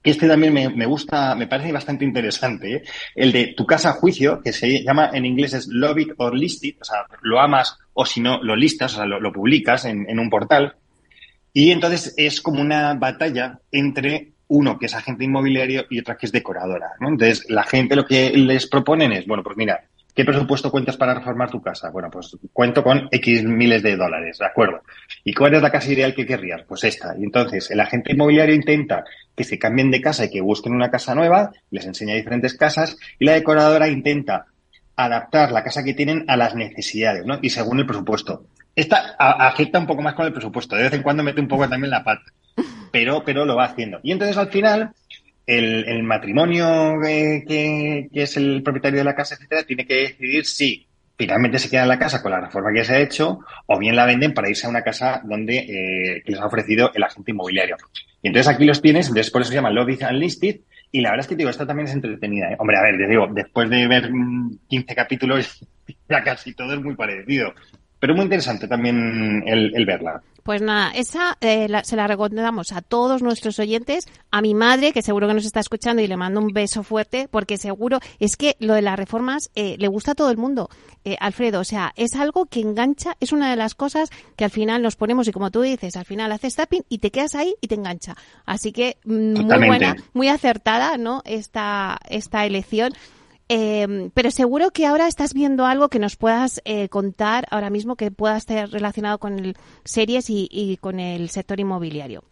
[0.02, 2.82] que este también me, me gusta, me parece bastante interesante, ¿eh?
[3.14, 6.34] el de tu casa a juicio, que se llama en inglés es Love It or
[6.34, 9.86] List It, o sea, lo amas o si no, lo listas, o sea, lo, publicas
[9.86, 10.74] en, un portal.
[11.54, 16.26] Y entonces es como una batalla entre uno que es agente inmobiliario y otra que
[16.26, 16.90] es decoradora.
[17.00, 19.84] Entonces, la gente lo que les proponen es, bueno, pues mira,
[20.14, 21.88] ¿Qué presupuesto cuentas para reformar tu casa?
[21.90, 24.82] Bueno, pues cuento con X miles de dólares, ¿de acuerdo?
[25.24, 26.62] ¿Y cuál es la casa ideal que querrías?
[26.68, 27.14] Pues esta.
[27.18, 29.04] Y entonces el agente inmobiliario intenta
[29.34, 32.98] que se cambien de casa y que busquen una casa nueva, les enseña diferentes casas,
[33.18, 34.46] y la decoradora intenta
[34.96, 37.38] adaptar la casa que tienen a las necesidades, ¿no?
[37.40, 38.44] Y según el presupuesto.
[38.76, 40.76] Esta afecta un poco más con el presupuesto.
[40.76, 42.24] De vez en cuando mete un poco también la pata.
[42.90, 44.00] Pero, pero lo va haciendo.
[44.02, 44.90] Y entonces al final
[45.46, 49.94] el, el matrimonio que, que, que, es el propietario de la casa, etcétera, tiene que
[49.94, 50.86] decidir si
[51.16, 53.96] finalmente se queda en la casa con la reforma que se ha hecho o bien
[53.96, 57.30] la venden para irse a una casa donde eh, que les ha ofrecido el agente
[57.30, 57.76] inmobiliario.
[58.22, 61.24] Y entonces aquí los tienes, entonces por eso se llama is Unlisted y la verdad
[61.24, 62.52] es que digo, esta también es entretenida.
[62.52, 62.56] ¿eh?
[62.58, 64.10] Hombre, a ver, te digo, después de ver
[64.68, 65.66] 15 capítulos
[66.08, 67.54] ya casi todo es muy parecido.
[67.98, 70.22] Pero muy interesante también el, el verla.
[70.42, 74.92] Pues nada, esa eh, la, se la recomendamos a todos nuestros oyentes, a mi madre,
[74.92, 78.36] que seguro que nos está escuchando y le mando un beso fuerte, porque seguro es
[78.36, 80.68] que lo de las reformas eh, le gusta a todo el mundo,
[81.04, 81.60] eh, Alfredo.
[81.60, 84.96] O sea, es algo que engancha, es una de las cosas que al final nos
[84.96, 87.76] ponemos y como tú dices, al final haces tapping y te quedas ahí y te
[87.76, 88.16] engancha.
[88.44, 91.22] Así que mm, muy buena, muy acertada, ¿no?
[91.24, 92.92] Esta, esta elección.
[93.54, 97.96] Eh, pero seguro que ahora estás viendo algo que nos puedas eh, contar ahora mismo
[97.96, 102.24] que pueda estar relacionado con el series y, con el sector inmobiliario.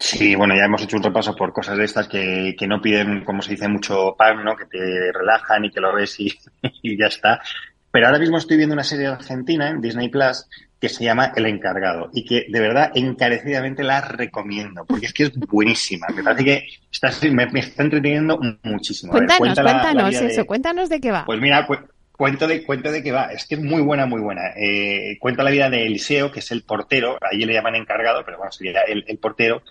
[0.00, 3.22] Sí, bueno, ya hemos hecho un repaso por cosas de estas que, que no piden,
[3.24, 4.56] como se dice, mucho pan, ¿no?
[4.56, 6.36] Que te relajan y que lo ves y,
[6.82, 7.40] y ya está.
[7.92, 10.44] Pero ahora mismo estoy viendo una serie argentina en Disney Plus
[10.80, 15.24] que se llama El Encargado y que de verdad encarecidamente la recomiendo porque es que
[15.24, 16.06] es buenísima.
[16.14, 19.12] Me parece que está, me, me está entreteniendo muchísimo.
[19.12, 20.46] Cuéntanos, ver, cuéntanos la, la eso, de...
[20.46, 21.24] cuéntanos de qué va.
[21.24, 21.80] Pues mira, pues,
[22.12, 23.32] cuento de, cuento de qué va.
[23.32, 24.52] Es que es muy buena, muy buena.
[24.56, 28.38] Eh, cuenta la vida de Eliseo, que es el portero, allí le llaman encargado, pero
[28.38, 29.62] bueno, sería el, el portero,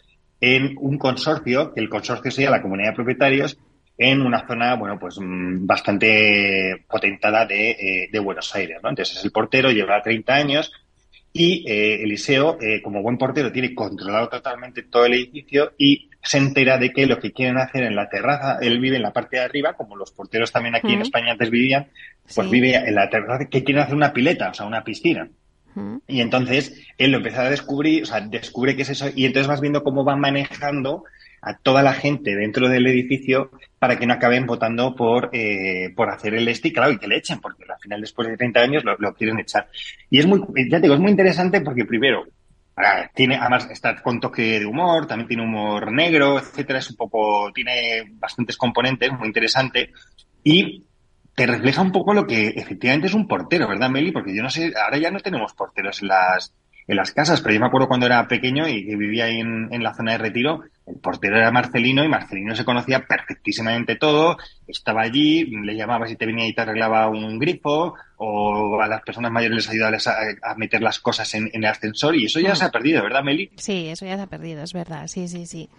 [0.42, 3.58] en un consorcio, que el consorcio sería la comunidad de propietarios,
[3.98, 8.90] en una zona, bueno, pues bastante potentada de, eh, de Buenos Aires, ¿no?
[8.90, 10.72] Entonces es el portero, lleva 30 años
[11.38, 16.40] y eh, Eliseo, eh, como buen portero, tiene controlado totalmente todo el edificio y se
[16.40, 19.38] entera de que lo que quieren hacer en la terraza, él vive en la parte
[19.38, 21.88] de arriba, como los porteros también aquí en España antes vivían,
[22.24, 22.52] pues sí.
[22.52, 25.30] vive en la terraza, que quieren hacer una pileta, o sea, una piscina.
[26.08, 29.48] Y entonces él lo empieza a descubrir, o sea, descubre qué es eso, y entonces
[29.48, 31.04] vas viendo cómo va manejando
[31.48, 36.10] a toda la gente dentro del edificio para que no acaben votando por, eh, por
[36.10, 38.84] hacer el stick, claro, y que le echen, porque al final después de 30 años
[38.84, 39.68] lo, lo quieren echar.
[40.10, 42.26] Y es muy, ya te digo, es muy interesante porque primero,
[43.14, 47.52] tiene, además está con toque de humor, también tiene humor negro, etcétera, es un poco,
[47.54, 49.92] tiene bastantes componentes, muy interesante,
[50.44, 50.84] y
[51.34, 54.12] te refleja un poco lo que efectivamente es un portero, ¿verdad, Meli?
[54.12, 56.54] Porque yo no sé, ahora ya no tenemos porteros en las,
[56.88, 59.84] en las casas, pero yo me acuerdo cuando era pequeño y que vivía ahí en,
[59.84, 65.02] la zona de retiro, el portero era Marcelino y Marcelino se conocía perfectísimamente todo, estaba
[65.02, 69.32] allí, le llamaba si te venía y te arreglaba un grifo, o a las personas
[69.32, 72.56] mayores les ayudaba a, a meter las cosas en, en, el ascensor y eso ya
[72.56, 73.52] se ha perdido, ¿verdad, Meli?
[73.58, 75.70] Sí, eso ya se ha perdido, es verdad, sí, sí, sí.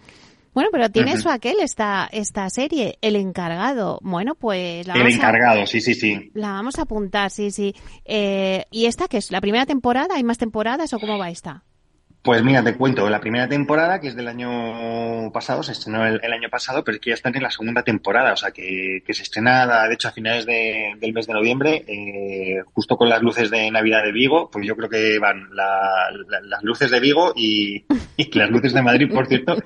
[0.53, 1.21] Bueno, pero tiene uh -huh.
[1.21, 3.99] su aquel esta, esta serie, El Encargado.
[4.01, 6.31] Bueno, pues la El Encargado, a, sí, sí, sí.
[6.33, 7.75] La vamos a apuntar, sí, sí.
[8.03, 9.31] Eh, ¿Y esta qué es?
[9.31, 10.15] ¿La primera temporada?
[10.15, 11.63] ¿Hay más temporadas o cómo va esta?
[12.29, 16.31] Pues mira, te cuento, la primera temporada, que es del año pasado, se estrenó el,
[16.31, 19.15] año pasado, pero es que ya están en la segunda temporada, o sea, que, que
[19.15, 23.23] se estrena, de hecho, a finales de, del mes de noviembre, eh, justo con las
[23.23, 26.99] luces de Navidad de Vigo, pues yo creo que van la, la, las luces de
[26.99, 27.83] Vigo y,
[28.33, 29.57] las luces de Madrid, por cierto,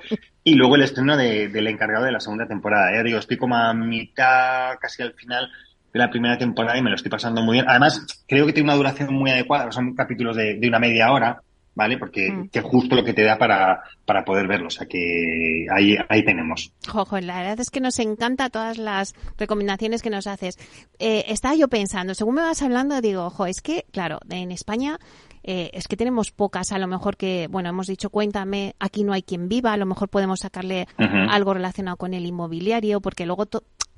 [0.42, 2.96] y luego el estreno de, del encargado de la segunda temporada.
[2.96, 5.50] Ya digo, estoy como a mitad, casi al final,
[5.92, 7.66] de la primera temporada y me lo estoy pasando muy bien.
[7.68, 11.42] Además, creo que tiene una duración muy adecuada, son capítulos de una media hora,
[11.74, 11.98] ¿vale?
[11.98, 12.48] Porque mm.
[12.48, 14.68] que es justo lo que te da para, para poder verlo.
[14.68, 16.72] O sea que ahí, ahí tenemos.
[16.88, 20.58] Jojo, la verdad es que nos encanta todas las recomendaciones que nos haces.
[20.98, 24.98] Eh, estaba yo pensando, según me vas hablando, digo, ojo, es que, claro, en España
[25.42, 29.12] eh, es que tenemos pocas, a lo mejor que, bueno, hemos dicho, cuéntame, aquí no
[29.12, 31.28] hay quien viva, a lo mejor podemos sacarle uh -huh.
[31.30, 33.46] algo relacionado con el inmobiliario, porque luego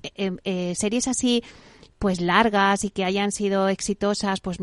[0.03, 1.43] eh, eh, series así
[1.99, 4.59] pues largas y que hayan sido exitosas, pues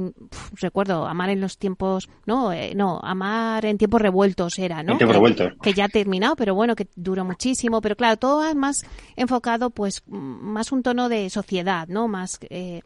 [0.59, 4.93] recuerdo Amar en los tiempos, no, eh, no, Amar en tiempos revueltos era, ¿no?
[4.93, 5.53] En tiempos revueltos.
[5.61, 10.03] Que ya ha terminado, pero bueno, que duró muchísimo, pero claro, todo más enfocado, pues
[10.07, 12.07] más un tono de sociedad, ¿no?
[12.07, 12.81] Más eh,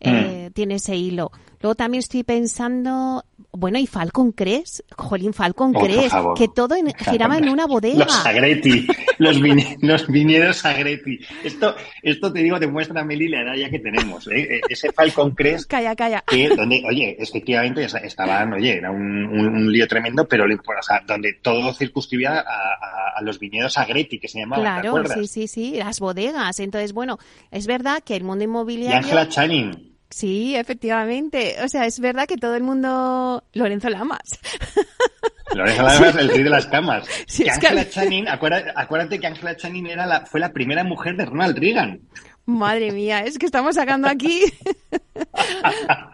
[0.00, 0.52] eh, mm.
[0.52, 1.30] tiene ese hilo.
[1.60, 7.38] Luego también estoy pensando, bueno, y Falcon Crest, Jolín Falcon Crest, que todo en, giraba
[7.38, 8.04] en una bodega.
[8.04, 8.86] Los Sagretti,
[9.18, 11.18] los, vine, los viñedos Sagretti.
[11.42, 14.28] Esto, esto te digo, te muestra Meli la edad ya que tenemos.
[14.28, 14.60] ¿eh?
[14.68, 15.68] Ese Falcon Crest.
[15.70, 16.22] Calla, calla.
[16.26, 21.02] Que, donde, oye, efectivamente estaban, oye, era un, un, un lío tremendo, pero o sea,
[21.06, 24.82] donde todo circunscribía a, a, a los viñedos Sagretti, que se llamaban.
[24.82, 26.60] Claro, sí, sí, sí, las bodegas.
[26.60, 27.18] Entonces, bueno,
[27.50, 28.94] es verdad que el mundo inmobiliario.
[28.94, 29.85] Y Angela Channing.
[30.10, 31.56] Sí, efectivamente.
[31.64, 33.44] O sea, es verdad que todo el mundo...
[33.52, 34.38] Lorenzo Lamas.
[35.54, 37.06] Lorenzo Lamas, el rey de las camas.
[37.26, 37.90] Sí, que Angela que...
[37.90, 42.00] Channing, acuérdate, acuérdate, que Angela Channing era la, fue la primera mujer de Ronald Reagan.
[42.46, 44.40] Madre mía, es que estamos sacando aquí.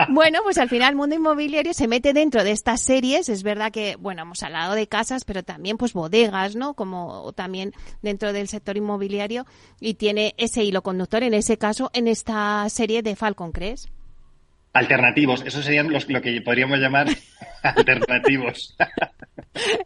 [0.08, 3.28] bueno, pues al final el mundo inmobiliario se mete dentro de estas series.
[3.28, 6.72] Es verdad que, bueno, hemos hablado de casas, pero también pues bodegas, ¿no?
[6.72, 9.44] Como también dentro del sector inmobiliario
[9.78, 13.88] y tiene ese hilo conductor, en ese caso, en esta serie de Falcon Crest.
[14.72, 17.06] Alternativos, eso serían los, lo que podríamos llamar
[17.62, 18.74] alternativos.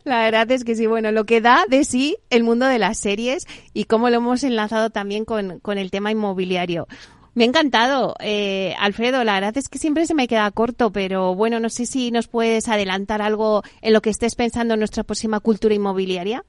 [0.05, 2.99] La verdad es que sí, bueno, lo que da de sí el mundo de las
[2.99, 6.87] series y cómo lo hemos enlazado también con, con el tema inmobiliario.
[7.37, 9.23] Me ha encantado, eh, Alfredo.
[9.23, 12.29] La verdad es que siempre se me queda corto, pero bueno, no sé si nos
[12.29, 16.45] puedes adelantar algo en lo que estés pensando en nuestra próxima cultura inmobiliaria.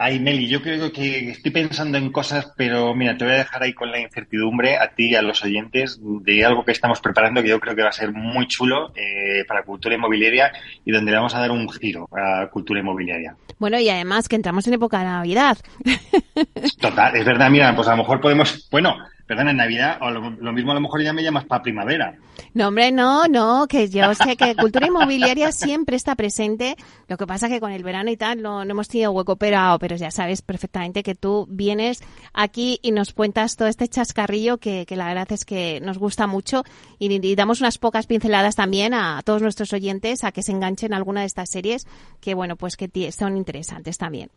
[0.00, 3.64] Ay, Meli, yo creo que estoy pensando en cosas, pero mira, te voy a dejar
[3.64, 7.42] ahí con la incertidumbre a ti y a los oyentes de algo que estamos preparando
[7.42, 10.52] que yo creo que va a ser muy chulo eh, para cultura inmobiliaria
[10.84, 13.34] y donde le vamos a dar un giro a cultura inmobiliaria.
[13.58, 15.58] Bueno, y además que entramos en época de Navidad.
[16.80, 18.98] Total, es verdad, mira, pues a lo mejor podemos, bueno,
[19.28, 22.16] perdón, en Navidad, o lo, mismo a lo mejor ya me llamas para primavera.
[22.54, 26.76] No, hombre, no, no, que yo sé que cultura inmobiliaria siempre está presente.
[27.08, 29.76] Lo que pasa que con el verano y tal no, no hemos tenido hueco, pero,
[29.78, 32.02] pero ya sabes perfectamente que tú vienes
[32.32, 36.26] aquí y nos cuentas todo este chascarrillo que, que la verdad es que nos gusta
[36.26, 36.64] mucho
[36.98, 40.94] y, y, damos unas pocas pinceladas también a todos nuestros oyentes a que se enganchen
[40.94, 41.86] a alguna de estas series
[42.22, 44.30] que, bueno, pues que son interesantes también.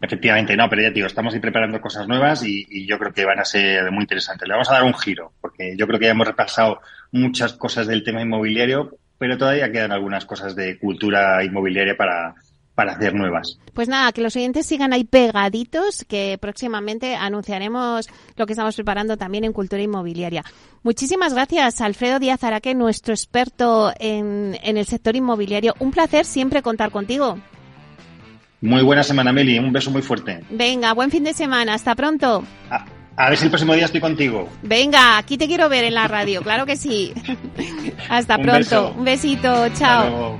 [0.00, 3.38] Efectivamente, no, pero ya digo, estamos ahí preparando cosas nuevas y, yo creo que van
[3.38, 4.46] a ser muy interesantes.
[4.46, 6.80] Le vamos a dar un giro, porque yo creo que ya hemos repasado
[7.12, 12.34] muchas cosas del tema inmobiliario, pero todavía quedan algunas cosas de cultura inmobiliaria para,
[12.76, 13.58] hacer nuevas.
[13.72, 19.16] Pues nada, que los oyentes sigan ahí pegaditos, que próximamente anunciaremos lo que estamos preparando
[19.16, 20.44] también en cultura inmobiliaria.
[20.82, 25.74] Muchísimas gracias, Alfredo Díaz Araque, nuestro experto en el sector inmobiliario.
[25.78, 27.38] Un placer siempre contar contigo.
[28.66, 29.60] Muy buena semana, Meli.
[29.60, 30.42] Un beso muy fuerte.
[30.50, 31.74] Venga, buen fin de semana.
[31.74, 32.42] Hasta pronto.
[33.16, 34.48] A, ver si el próximo día estoy contigo.
[34.62, 36.42] Venga, aquí te quiero ver en la radio.
[36.42, 37.14] Claro que sí.
[38.08, 38.92] Hasta pronto.
[38.98, 39.68] Un besito.
[39.70, 40.36] Chao.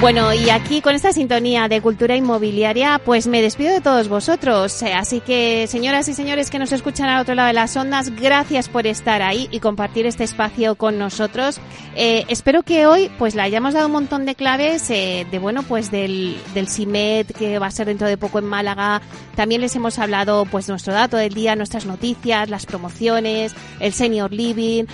[0.00, 4.80] Bueno, y aquí con esta sintonía de cultura inmobiliaria, pues me despido de todos vosotros.
[4.82, 8.08] Eh, así que, señoras y señores que nos escuchan al otro lado de las ondas,
[8.16, 11.60] gracias por estar ahí y compartir este espacio con nosotros.
[11.96, 15.64] Eh, espero que hoy, pues, le hayamos dado un montón de claves eh, de, bueno,
[15.64, 19.02] pues del, del CIMET que va a ser dentro de poco en Málaga.
[19.36, 24.32] También les hemos hablado, pues, nuestro dato del día, nuestras noticias, las promociones, el senior
[24.32, 24.84] living,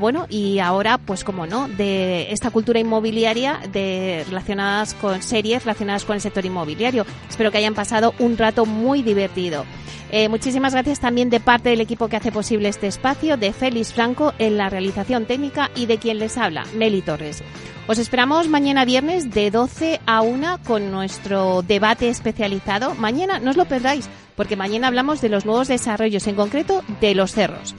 [0.00, 6.04] bueno, y ahora, pues, como no, de esta cultura inmobiliaria de relacionadas con series relacionadas
[6.04, 7.04] con el sector inmobiliario.
[7.28, 9.64] Espero que hayan pasado un rato muy divertido.
[10.12, 13.92] Eh, muchísimas gracias también de parte del equipo que hace posible este espacio, de Félix
[13.92, 17.44] Franco en la realización técnica y de quien les habla, Meli Torres.
[17.86, 22.94] Os esperamos mañana viernes de 12 a 1 con nuestro debate especializado.
[22.94, 27.14] Mañana no os lo perdáis, porque mañana hablamos de los nuevos desarrollos, en concreto de
[27.14, 27.74] los cerros.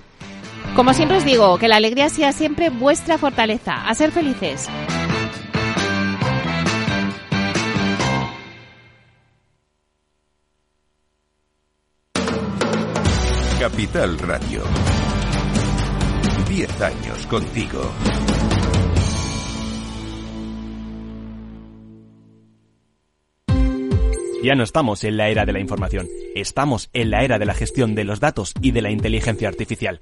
[0.75, 3.87] Como siempre os digo, que la alegría sea siempre vuestra fortaleza.
[3.87, 4.69] A ser felices.
[13.61, 14.63] Capital Radio.
[16.49, 17.79] Diez años contigo.
[24.43, 27.53] Ya no estamos en la era de la información, estamos en la era de la
[27.53, 30.01] gestión de los datos y de la inteligencia artificial.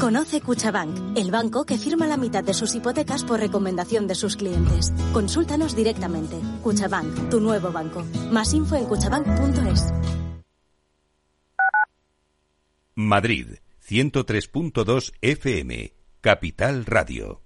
[0.00, 4.36] Conoce Cuchabank, el banco que firma la mitad de sus hipotecas por recomendación de sus
[4.36, 4.92] clientes.
[5.12, 6.38] Consúltanos directamente.
[6.62, 8.04] Cuchabank, tu nuevo banco.
[8.30, 9.92] Más info en cuchabank.es.
[12.94, 13.46] Madrid,
[13.86, 17.45] 103.2 FM, Capital Radio.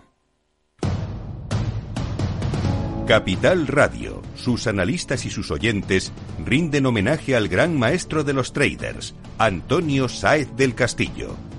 [3.11, 6.13] Capital Radio, sus analistas y sus oyentes
[6.45, 11.35] rinden homenaje al gran maestro de los traders, Antonio Sáez del Castillo.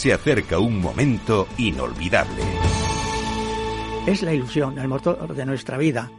[0.00, 2.42] Se acerca un momento inolvidable.
[4.06, 6.10] Es la ilusión, el motor de nuestra vida.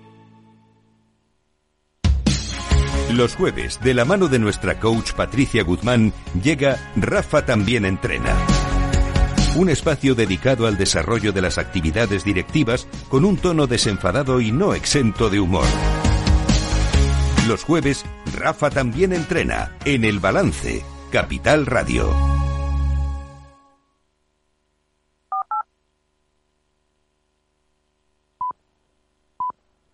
[3.12, 6.14] Los jueves, de la mano de nuestra coach Patricia Guzmán,
[6.44, 8.36] llega Rafa también entrena.
[9.56, 14.76] Un espacio dedicado al desarrollo de las actividades directivas con un tono desenfadado y no
[14.76, 15.66] exento de humor.
[17.48, 18.06] Los jueves,
[18.38, 22.41] Rafa también entrena en El Balance, Capital Radio.